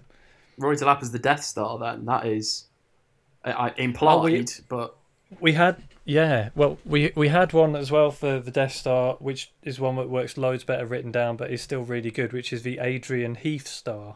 Roy 0.58 0.76
Delap 0.76 1.02
is 1.04 1.12
the 1.12 1.20
Death 1.20 1.44
Star. 1.44 1.78
Then 1.80 2.06
that 2.06 2.26
is 2.26 2.66
I, 3.44 3.52
I, 3.52 3.74
implied, 3.78 4.16
Oh, 4.16 4.24
we- 4.24 4.46
but 4.70 4.96
we 5.40 5.54
had, 5.54 5.82
yeah, 6.06 6.50
well, 6.56 6.78
we 6.86 7.12
we 7.16 7.28
had 7.30 7.52
one 7.54 7.76
as 7.76 7.92
well 7.92 8.12
for 8.12 8.40
the 8.40 8.52
Death 8.52 8.74
Star, 8.74 9.16
which 9.20 9.52
is 9.64 9.80
one 9.80 9.96
that 9.98 10.10
works 10.10 10.38
loads 10.38 10.64
better 10.64 10.86
written 10.86 11.12
down, 11.12 11.36
but 11.38 11.52
is 11.52 11.62
still 11.62 11.82
really 11.84 12.12
good, 12.12 12.32
which 12.34 12.54
is 12.54 12.64
the 12.64 12.80
Adrian 12.80 13.36
Heath 13.36 13.68
Star, 13.68 14.16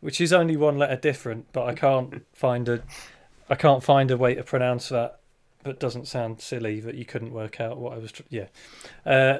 which 0.00 0.20
is 0.20 0.32
only 0.32 0.56
one 0.56 0.78
letter 0.78 0.96
different, 0.96 1.46
but 1.52 1.66
I 1.66 1.74
can't 1.74 2.24
find 2.34 2.68
a, 2.68 2.82
I 3.48 3.54
can't 3.54 3.82
find 3.82 4.10
a 4.10 4.16
way 4.16 4.34
to 4.34 4.42
pronounce 4.44 4.90
that 4.90 5.20
that 5.64 5.78
doesn't 5.80 6.06
sound 6.06 6.40
silly 6.40 6.80
that 6.80 6.94
you 6.94 7.04
couldn't 7.04 7.32
work 7.32 7.60
out 7.60 7.76
what 7.78 7.92
I 7.92 7.98
was. 7.98 8.12
Tr- 8.12 8.22
yeah. 8.30 8.46
Uh, 9.04 9.38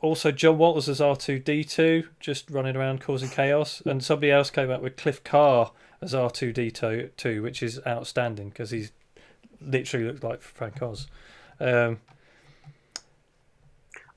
also, 0.00 0.30
John 0.30 0.58
Walters 0.58 0.88
as 0.88 1.00
R 1.00 1.16
two 1.16 1.38
D 1.38 1.64
two, 1.64 2.08
just 2.20 2.50
running 2.50 2.76
around 2.76 3.00
causing 3.00 3.28
chaos, 3.28 3.82
and 3.84 4.02
somebody 4.02 4.30
else 4.30 4.50
came 4.50 4.70
up 4.70 4.80
with 4.80 4.96
Cliff 4.96 5.24
Carr 5.24 5.72
as 6.00 6.14
R 6.14 6.30
two 6.30 6.52
D 6.52 6.70
two, 6.70 7.42
which 7.42 7.62
is 7.62 7.80
outstanding 7.86 8.50
because 8.50 8.70
he's 8.70 8.92
literally 9.60 10.06
looks 10.06 10.22
like 10.22 10.40
Frank 10.40 10.80
Oz. 10.80 11.08
Um, 11.60 11.98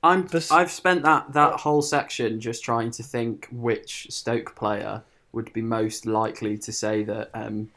I'm 0.03 0.27
This- 0.27 0.51
I've 0.51 0.71
spent 0.71 1.03
that 1.03 1.33
that 1.33 1.59
whole 1.59 1.81
section 1.81 2.39
just 2.39 2.63
trying 2.63 2.91
to 2.91 3.03
think 3.03 3.47
which 3.51 4.07
Stoke 4.09 4.55
player 4.55 5.03
would 5.31 5.51
be 5.53 5.61
most 5.61 6.05
likely 6.05 6.57
to 6.57 6.71
say 6.71 7.03
that 7.03 7.29
um, 7.33 7.71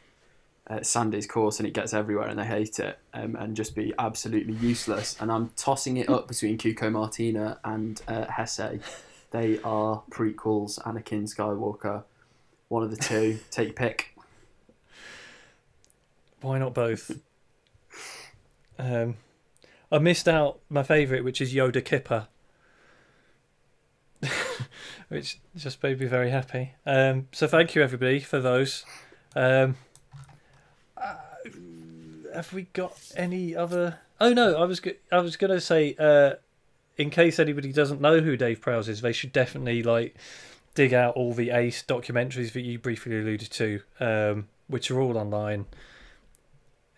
uh, 0.69 0.83
Sandy's 0.83 1.27
coarse 1.27 1.59
and 1.59 1.69
it 1.69 1.75
gets 1.75 1.93
everywhere 1.93 2.27
and 2.27 2.39
they 2.39 2.47
hate 2.47 2.79
it 2.79 2.99
um, 3.13 3.37
and 3.37 3.55
just 3.55 3.75
be 3.75 3.93
absolutely 3.99 4.55
useless. 4.55 5.17
And 5.21 5.31
I'm 5.31 5.51
tossing 5.57 5.99
it 5.99 6.09
up 6.09 6.29
between 6.29 6.57
Cuco 6.57 6.91
Martina 6.91 7.59
and 7.65 8.01
uh, 8.09 8.25
Jesé. 8.27 8.81
They 9.31 9.59
are 9.63 10.03
prequels. 10.11 10.81
Anakin 10.83 11.25
Skywalker, 11.25 12.05
one 12.69 12.83
of 12.83 12.91
the 12.91 12.97
two. 12.97 13.41
Take 13.51 13.69
your 13.69 13.75
pick. 13.75 14.17
why 16.41 16.59
not 16.59 16.73
both? 16.73 17.11
Um, 18.79 19.17
I 19.93 19.99
missed 19.99 20.29
out 20.29 20.61
my 20.69 20.83
favourite, 20.83 21.25
which 21.25 21.41
is 21.41 21.55
Yoda 21.55 21.83
Kippe, 21.83 22.27
which 25.09 25.39
just 25.57 25.83
made 25.83 26.01
me 26.01 26.07
very 26.07 26.31
happy. 26.31 26.73
Um, 26.87 27.29
so 27.33 27.47
thank 27.47 27.75
you 27.75 27.83
everybody 27.83 28.21
for 28.21 28.41
those. 28.41 28.85
Um, 29.37 29.77
have 32.35 32.53
we 32.53 32.63
got 32.73 32.99
any 33.17 33.55
other? 33.57 33.99
Oh 34.21 34.33
no, 34.33 34.57
I 34.57 34.65
was 34.65 34.81
go- 34.81 34.93
I 35.11 35.19
was 35.21 35.37
gonna 35.37 35.61
say, 35.61 35.95
uh, 35.99 36.35
in 36.97 37.11
case 37.11 37.39
anybody 37.39 37.73
doesn't 37.73 38.01
know 38.01 38.21
who 38.21 38.37
Dave 38.37 38.61
Prowse 38.61 38.89
is, 38.89 39.01
they 39.01 39.13
should 39.13 39.33
definitely 39.33 39.83
like 39.83 40.17
dig 40.75 40.93
out 40.93 41.15
all 41.15 41.33
the 41.33 41.51
Ace 41.51 41.83
documentaries 41.87 42.53
that 42.53 42.61
you 42.63 42.79
briefly 42.79 43.19
alluded 43.19 43.51
to, 43.51 43.81
um, 44.01 44.49
which 44.67 44.91
are 44.91 45.01
all 45.01 45.17
online 45.17 45.67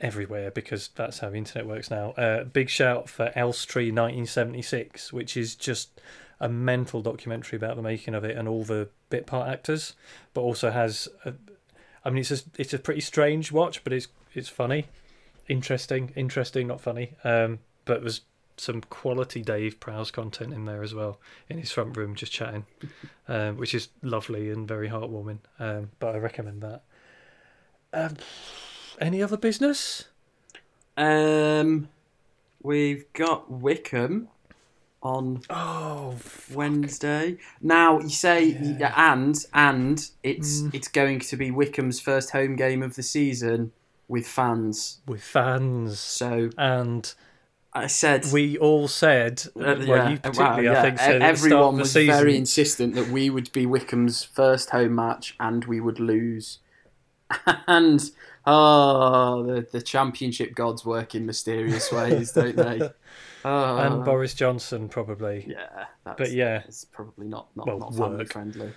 everywhere 0.01 0.51
because 0.51 0.89
that's 0.95 1.21
how 1.21 1.31
the 1.31 1.37
internet 1.37 1.67
works 1.67 1.91
now. 1.91 2.11
Uh, 2.13 2.45
big 2.45 2.69
shout 2.69 3.09
for 3.09 3.33
Elstree 3.35 3.91
1976, 3.91 5.13
which 5.13 5.37
is 5.37 5.55
just 5.55 6.01
a 6.41 6.49
mental 6.49 7.01
documentary 7.01 7.57
about 7.57 7.77
the 7.77 7.83
making 7.83 8.15
of 8.15 8.25
it 8.25 8.37
and 8.37 8.47
all 8.47 8.65
the 8.65 8.89
bit 9.09 9.27
part 9.27 9.49
actors, 9.49 9.95
but 10.35 10.43
also 10.43 10.71
has. 10.71 11.09
A, 11.25 11.35
I 12.05 12.11
mean, 12.11 12.19
it's 12.19 12.31
a, 12.31 12.39
it's 12.59 12.75
a 12.75 12.79
pretty 12.79 13.01
strange 13.01 13.51
watch, 13.51 13.83
but 13.83 13.93
it's 13.93 14.09
it's 14.35 14.49
funny, 14.49 14.87
interesting, 15.49 16.13
interesting, 16.17 16.67
not 16.67 16.81
funny. 16.81 17.15
Um, 17.25 17.59
but 17.85 18.03
was 18.03 18.23
some 18.57 18.81
quality 18.81 19.43
Dave 19.43 19.79
Prowse 19.81 20.11
content 20.11 20.53
in 20.55 20.65
there 20.65 20.83
as 20.83 20.95
well 20.95 21.21
in 21.49 21.59
his 21.59 21.71
front 21.71 21.97
room, 21.97 22.15
just 22.15 22.33
chatting, 22.33 22.65
um, 23.29 23.57
which 23.59 23.75
is 23.75 23.89
lovely 24.03 24.51
and 24.51 24.67
very 24.67 24.89
heartwarming. 24.89 25.39
Um, 25.59 25.91
but 25.99 26.15
I 26.15 26.19
recommend 26.19 26.63
that. 26.63 26.83
Um, 27.93 28.17
any 29.01 29.23
other 29.23 29.37
business? 29.37 30.05
Um, 30.97 31.89
we've 32.63 33.05
got 33.13 33.51
Wycombe 33.51 34.29
on 35.03 35.43
Oh, 35.51 36.17
Wednesday. 36.53 37.37
Now 37.61 38.01
you 38.01 38.09
say 38.09 38.45
Yeah. 38.47 38.77
yeah, 38.79 39.13
and 39.15 39.37
and 39.53 40.11
it's 40.23 40.63
Mm. 40.63 40.75
it's 40.75 40.89
going 40.89 41.21
to 41.21 41.37
be 41.37 41.51
Wycombe's 41.51 42.01
first 42.01 42.31
home 42.31 42.57
game 42.57 42.83
of 42.83 42.97
the 42.97 43.03
season 43.03 43.73
with 44.09 44.27
fans. 44.27 45.01
with 45.07 45.23
fans. 45.23 45.99
So 45.99 46.51
And 46.59 47.13
I 47.73 47.87
said 47.89 48.27
we 48.33 48.57
all 48.59 48.89
said, 48.89 49.43
Uh, 49.57 49.61
well, 49.61 49.83
yeah, 49.87 50.09
you 50.11 50.19
particularly, 50.19 50.67
wow, 50.69 50.73
yeah. 50.73 50.79
I 50.79 50.83
think, 50.83 50.99
said 50.99 51.23
at 51.23 51.33
the 51.33 51.37
start 51.37 51.53
everyone 51.53 51.77
was 51.77 51.93
season. 51.93 52.15
very 52.17 52.37
insistent 52.37 52.95
that 52.95 53.09
we 53.09 53.29
would 53.31 53.53
be 53.53 53.67
Wycombe's 53.67 54.23
first 54.25 54.71
home 54.71 54.95
match 54.95 55.35
and 55.41 55.65
we 55.67 55.81
would 55.81 56.01
lose. 56.01 56.59
And 57.67 58.01
oh, 58.47 59.43
the 59.43 59.67
the 59.73 59.83
championship 59.83 60.55
gods 60.55 60.85
work 60.85 61.15
in 61.17 61.27
mysterious 61.27 61.91
ways, 61.93 62.31
don't 62.33 62.55
they? 62.57 62.81
Oh, 63.45 63.77
and 63.79 64.05
Boris 64.05 64.33
Johnson 64.35 64.89
probably. 64.89 65.45
yeah, 65.49 65.87
that's, 66.05 66.19
But 66.19 66.31
yeah, 66.33 66.63
it's 66.67 66.85
probably 66.85 67.27
not 67.27 67.49
not, 67.57 67.67
Well, 67.67 67.79
not 67.81 67.95
family 67.97 68.17
work. 68.19 68.33
friendly. 68.33 68.73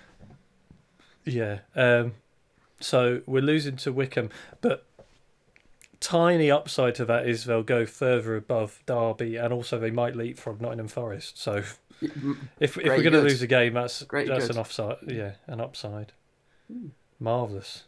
yeah. 1.24 1.60
Um, 1.76 2.14
so 2.80 3.20
we're 3.26 3.42
losing 3.42 3.76
to 3.76 3.92
Wycombe, 3.92 4.30
but 4.60 4.86
tiny 6.00 6.50
upside 6.50 6.94
to 6.96 7.04
that 7.06 7.28
is 7.28 7.44
they'll 7.44 7.62
go 7.62 7.86
further 7.86 8.36
above 8.36 8.82
Derby, 8.86 9.36
and 9.36 9.52
also 9.52 9.78
they 9.78 9.90
might 9.90 10.16
leap 10.16 10.38
from 10.38 10.58
Nottingham 10.60 10.88
Forest. 10.88 11.38
So 11.38 11.62
Mm, 12.02 12.38
if 12.58 12.78
if 12.78 12.84
Great 12.84 12.96
we're 12.96 13.02
going 13.02 13.12
to 13.12 13.20
lose 13.20 13.42
a 13.42 13.46
game, 13.46 13.74
that's 13.74 14.02
Great 14.04 14.26
that's 14.26 14.46
good. 14.46 14.56
an 14.56 14.60
offside. 14.60 14.96
Yeah, 15.06 15.32
an 15.46 15.60
upside. 15.60 16.12
Hmm. 16.72 16.88
Marvelous. 17.18 17.84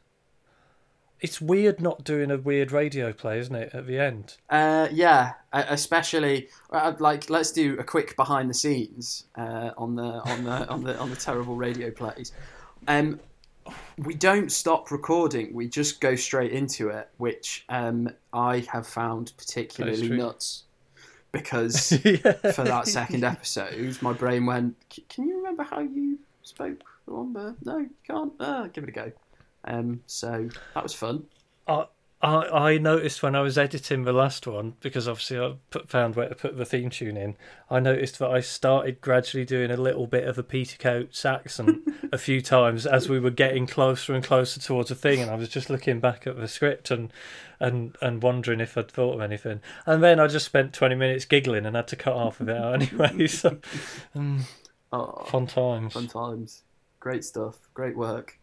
It's 1.20 1.40
weird 1.40 1.80
not 1.80 2.04
doing 2.04 2.30
a 2.30 2.36
weird 2.36 2.72
radio 2.72 3.12
play, 3.12 3.38
isn't 3.38 3.54
it? 3.54 3.72
At 3.72 3.86
the 3.86 3.98
end. 3.98 4.36
Uh, 4.50 4.88
yeah, 4.92 5.32
especially 5.52 6.48
uh, 6.70 6.92
like 6.98 7.30
let's 7.30 7.52
do 7.52 7.78
a 7.78 7.84
quick 7.84 8.16
behind 8.16 8.50
the 8.50 8.54
scenes 8.54 9.24
uh, 9.36 9.70
on 9.78 9.94
the 9.94 10.02
on 10.02 10.44
the 10.44 10.68
on 10.68 10.84
the 10.84 10.98
on 10.98 11.08
the 11.10 11.16
terrible 11.16 11.56
radio 11.56 11.90
plays. 11.90 12.32
Um, 12.88 13.18
we 13.98 14.14
don't 14.14 14.50
stop 14.50 14.90
recording; 14.90 15.52
we 15.54 15.68
just 15.68 16.00
go 16.00 16.14
straight 16.16 16.52
into 16.52 16.88
it, 16.88 17.08
which 17.18 17.64
um, 17.68 18.08
I 18.32 18.60
have 18.70 18.86
found 18.86 19.32
particularly 19.36 20.08
nuts 20.08 20.64
because 21.32 21.92
yeah. 22.04 22.32
for 22.52 22.64
that 22.64 22.86
second 22.86 23.24
episode, 23.24 24.00
my 24.02 24.12
brain 24.12 24.46
went, 24.46 24.76
"Can 25.08 25.26
you 25.26 25.36
remember 25.38 25.62
how 25.62 25.80
you 25.80 26.18
spoke 26.42 26.82
the 27.06 27.12
Womber? 27.12 27.56
No, 27.64 27.78
you 27.78 27.90
can't. 28.06 28.32
Uh, 28.38 28.68
give 28.68 28.84
it 28.84 28.90
a 28.90 28.92
go." 28.92 29.12
Um, 29.64 30.00
so 30.06 30.48
that 30.74 30.82
was 30.82 30.94
fun. 30.94 31.24
I, 31.66 31.86
I 32.22 32.72
I 32.72 32.78
noticed 32.78 33.22
when 33.22 33.34
I 33.34 33.40
was 33.40 33.58
editing 33.58 34.04
the 34.04 34.12
last 34.12 34.46
one 34.46 34.74
because 34.80 35.08
obviously 35.08 35.38
I 35.40 35.54
put, 35.70 35.90
found 35.90 36.14
where 36.14 36.28
to 36.28 36.34
put 36.34 36.56
the 36.56 36.64
theme 36.64 36.90
tune 36.90 37.16
in. 37.16 37.36
I 37.70 37.80
noticed 37.80 38.18
that 38.20 38.30
I 38.30 38.40
started 38.40 39.00
gradually 39.00 39.44
doing 39.44 39.70
a 39.70 39.76
little 39.76 40.06
bit 40.06 40.28
of 40.28 40.38
a 40.38 40.42
Peter 40.42 40.78
Coates 40.78 41.24
accent 41.24 41.80
a 42.12 42.18
few 42.18 42.40
times 42.42 42.86
as 42.86 43.08
we 43.08 43.18
were 43.18 43.30
getting 43.30 43.66
closer 43.66 44.14
and 44.14 44.22
closer 44.22 44.60
towards 44.60 44.90
the 44.90 44.94
thing, 44.94 45.20
and 45.20 45.30
I 45.30 45.34
was 45.34 45.48
just 45.48 45.68
looking 45.70 46.00
back 46.00 46.26
at 46.26 46.36
the 46.36 46.48
script 46.48 46.90
and 46.90 47.12
and 47.58 47.96
and 48.00 48.22
wondering 48.22 48.60
if 48.60 48.78
I'd 48.78 48.90
thought 48.90 49.14
of 49.14 49.20
anything. 49.20 49.60
And 49.86 50.02
then 50.02 50.20
I 50.20 50.28
just 50.28 50.46
spent 50.46 50.72
twenty 50.72 50.94
minutes 50.94 51.24
giggling 51.24 51.66
and 51.66 51.74
had 51.76 51.88
to 51.88 51.96
cut 51.96 52.16
half 52.16 52.40
of 52.40 52.48
it 52.48 52.56
out 52.56 52.74
anyway. 52.82 53.26
So 53.26 53.58
um, 54.14 54.44
Oh, 54.92 55.24
fun 55.24 55.46
times. 55.46 55.94
Fun 55.94 56.06
times. 56.06 56.62
Great 57.00 57.24
stuff. 57.24 57.58
Great 57.72 57.96
work. 57.96 58.38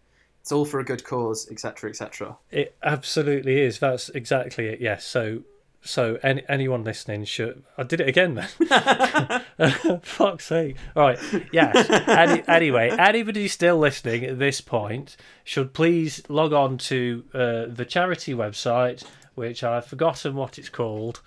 It's 0.49 0.53
all 0.55 0.65
for 0.65 0.79
a 0.79 0.83
good 0.83 1.03
cause, 1.03 1.47
etc., 1.51 1.91
etc. 1.91 2.35
It 2.49 2.75
absolutely 2.81 3.61
is. 3.61 3.77
That's 3.77 4.09
exactly 4.09 4.65
it. 4.65 4.81
Yes. 4.81 5.05
So, 5.05 5.43
so 5.83 6.17
any, 6.23 6.41
anyone 6.49 6.83
listening 6.83 7.25
should. 7.25 7.61
I 7.77 7.83
did 7.83 8.01
it 8.01 8.09
again 8.09 8.33
then. 8.33 9.43
Fuck's 10.01 10.45
sake. 10.45 10.75
Right. 10.95 11.19
Yes. 11.51 11.87
Any, 12.07 12.41
anyway, 12.47 12.89
anybody 12.89 13.47
still 13.47 13.77
listening 13.77 14.25
at 14.25 14.39
this 14.39 14.59
point 14.59 15.17
should 15.43 15.75
please 15.75 16.23
log 16.29 16.51
on 16.51 16.79
to 16.79 17.23
uh, 17.31 17.65
the 17.67 17.85
charity 17.87 18.33
website, 18.33 19.03
which 19.35 19.63
I've 19.63 19.85
forgotten 19.85 20.33
what 20.33 20.57
it's 20.57 20.69
called. 20.69 21.21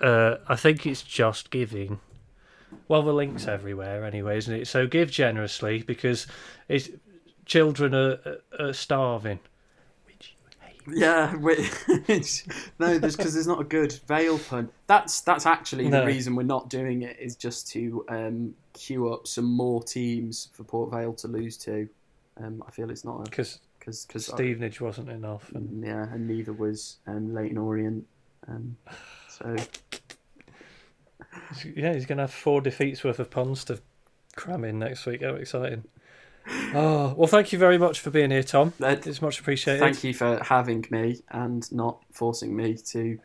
Uh, 0.00 0.36
I 0.48 0.56
think 0.56 0.86
it's 0.86 1.02
Just 1.02 1.50
Giving. 1.50 2.00
Well, 2.88 3.02
the 3.02 3.12
link's 3.12 3.46
everywhere 3.46 4.06
anyway, 4.06 4.38
isn't 4.38 4.54
it? 4.54 4.68
So 4.68 4.86
give 4.86 5.10
generously 5.10 5.82
because 5.82 6.26
it's 6.66 6.88
children 7.46 7.94
are, 7.94 8.38
are 8.58 8.72
starving. 8.72 9.40
Which 10.06 10.34
you 10.86 10.94
hate. 10.94 11.00
Yeah, 11.00 11.34
we- 11.36 11.56
no, 12.78 12.98
because 12.98 13.34
there's 13.34 13.46
not 13.46 13.60
a 13.60 13.64
good 13.64 13.92
Vale 14.06 14.38
pun. 14.38 14.70
That's 14.86 15.20
that's 15.22 15.46
actually 15.46 15.88
No. 15.88 16.00
the 16.00 16.06
reason 16.06 16.36
we're 16.36 16.42
not 16.44 16.68
doing 16.68 17.02
it 17.02 17.18
is 17.18 17.36
just 17.36 17.68
to 17.72 18.04
um, 18.08 18.54
queue 18.72 19.12
up 19.12 19.26
some 19.26 19.46
more 19.46 19.82
teams 19.82 20.48
for 20.52 20.64
Port 20.64 20.90
Vale 20.90 21.14
to 21.14 21.28
lose 21.28 21.56
to. 21.58 21.88
Um, 22.36 22.62
I 22.66 22.70
feel 22.70 22.90
it's 22.90 23.04
not 23.04 23.24
because 23.24 23.60
because 23.78 24.04
because 24.06 24.26
Stevenage 24.26 24.80
wasn't 24.80 25.10
enough. 25.10 25.50
And 25.54 25.84
yeah, 25.84 26.04
and 26.12 26.26
neither 26.26 26.52
was 26.52 26.96
um, 27.06 27.34
Leyton 27.34 27.58
Orient. 27.58 28.06
Um, 28.48 28.76
so 29.28 29.56
yeah, 31.74 31.94
he's 31.94 32.06
going 32.06 32.18
to 32.18 32.24
have 32.24 32.32
four 32.32 32.60
defeats 32.60 33.04
worth 33.04 33.18
of 33.18 33.30
puns 33.30 33.64
to 33.66 33.80
cram 34.36 34.64
in 34.64 34.78
next 34.78 35.06
week. 35.06 35.22
How 35.22 35.34
exciting! 35.34 35.84
Oh 36.46 37.14
well, 37.16 37.26
thank 37.26 37.52
you 37.52 37.58
very 37.58 37.78
much 37.78 38.00
for 38.00 38.10
being 38.10 38.30
here, 38.30 38.42
Tom. 38.42 38.72
It's 38.80 39.22
much 39.22 39.40
appreciated. 39.40 39.80
Thank 39.80 40.04
you 40.04 40.12
for 40.12 40.42
having 40.42 40.84
me 40.90 41.20
and 41.30 41.70
not 41.72 42.02
forcing 42.12 42.54
me 42.54 42.76
to 42.88 43.18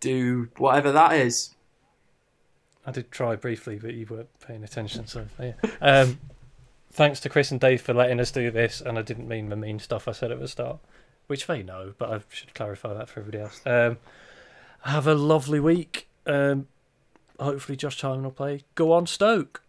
do 0.00 0.48
whatever 0.56 0.92
that 0.92 1.12
is. 1.12 1.54
I 2.86 2.92
did 2.92 3.10
try 3.10 3.36
briefly, 3.36 3.78
but 3.78 3.94
you 3.94 4.06
weren't 4.08 4.28
paying 4.40 4.62
attention. 4.62 5.06
So 5.06 5.26
yeah. 5.40 5.52
Um, 5.80 6.18
thanks 6.92 7.20
to 7.20 7.28
Chris 7.28 7.50
and 7.50 7.60
Dave 7.60 7.82
for 7.82 7.92
letting 7.92 8.20
us 8.20 8.30
do 8.30 8.50
this, 8.50 8.80
and 8.80 8.98
I 8.98 9.02
didn't 9.02 9.28
mean 9.28 9.48
the 9.48 9.56
mean 9.56 9.78
stuff 9.78 10.08
I 10.08 10.12
said 10.12 10.30
at 10.30 10.40
the 10.40 10.48
start, 10.48 10.78
which 11.26 11.46
they 11.46 11.62
know, 11.62 11.94
but 11.98 12.10
I 12.10 12.20
should 12.28 12.54
clarify 12.54 12.94
that 12.94 13.08
for 13.08 13.20
everybody 13.20 13.42
else. 13.42 13.60
Um, 13.66 13.98
have 14.82 15.06
a 15.06 15.14
lovely 15.14 15.60
week. 15.60 16.08
Um, 16.26 16.68
hopefully, 17.38 17.76
Josh 17.76 18.00
Tymon 18.00 18.22
will 18.22 18.30
play. 18.30 18.62
Go 18.74 18.92
on, 18.92 19.06
Stoke. 19.06 19.62